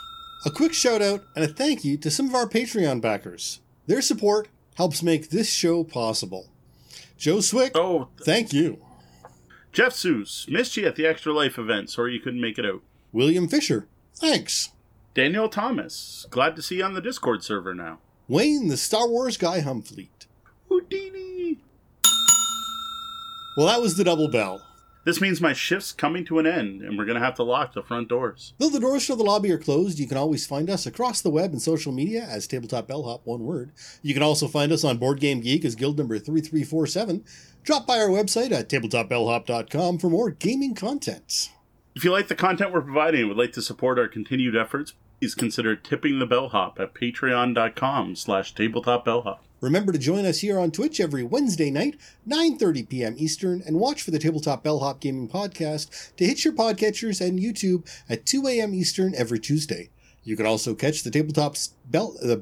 [0.45, 3.61] a quick shout out and a thank you to some of our Patreon backers.
[3.87, 6.52] Their support helps make this show possible.
[7.23, 7.77] Joe Swick.
[7.77, 8.79] Oh, thank you.
[9.71, 11.89] Jeff Seuss missed you at the Extra Life event.
[11.89, 12.83] Sorry you couldn't make it out.
[13.13, 13.87] William Fisher.
[14.17, 14.73] Thanks.
[15.15, 16.27] Daniel Thomas.
[16.31, 18.01] Glad to see you on the Discord server now.
[18.27, 20.27] Wayne, the Star Wars guy Humfleet.
[20.69, 21.59] Houdini.
[23.57, 24.67] Well, that was the double bell.
[25.05, 27.75] This means my shift's coming to an end, and we're going to have to lock
[27.75, 28.55] the front doors.
[28.59, 31.31] Though the doors to the lobby are closed, you can always find us across the
[31.31, 33.73] web and social media as Tabletop Bellhop, one word.
[34.03, 37.25] You can also find us on Board Game Geek as guild number 3347.
[37.65, 41.51] Drop by our website at tabletopbellhop.com for more gaming content.
[41.97, 44.95] If you like the content we're providing and would like to support our continued efforts,
[45.21, 49.39] please consider tipping the bellhop at patreon.com slash tabletopbellhop.
[49.63, 51.97] Remember to join us here on Twitch every Wednesday night,
[52.29, 53.15] 9.30 p.m.
[53.17, 57.89] Eastern, and watch for the Tabletop Bellhop Gaming Podcast to hit your podcatchers and YouTube
[58.09, 58.75] at 2 a.m.
[58.75, 59.91] Eastern every Tuesday.
[60.25, 62.17] You can also catch the Tabletop's Bell...
[62.21, 62.39] Uh,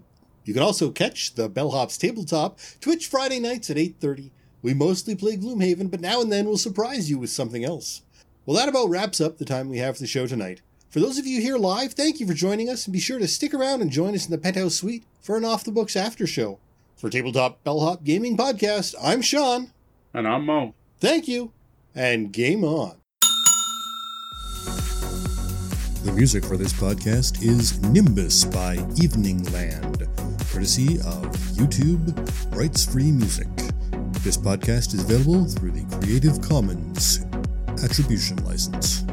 [0.46, 4.30] you can also catch the Bellhop's Tabletop Twitch Friday nights at 8.30.
[4.62, 8.00] We mostly play Gloomhaven, but now and then we'll surprise you with something else.
[8.46, 10.62] Well, that about wraps up the time we have for the show tonight.
[10.88, 13.28] For those of you here live, thank you for joining us, and be sure to
[13.28, 16.26] stick around and join us in the Penthouse Suite for an Off the Books after
[16.26, 16.58] show.
[17.00, 19.72] For Tabletop Bellhop Gaming Podcast, I'm Sean.
[20.12, 20.74] And I'm Mo.
[20.98, 21.50] Thank you,
[21.94, 22.96] and game on.
[26.04, 30.06] The music for this podcast is Nimbus by Evening Land,
[30.50, 31.24] courtesy of
[31.56, 32.14] YouTube
[32.54, 33.48] Rights Free Music.
[34.22, 37.24] This podcast is available through the Creative Commons
[37.82, 39.06] Attribution License.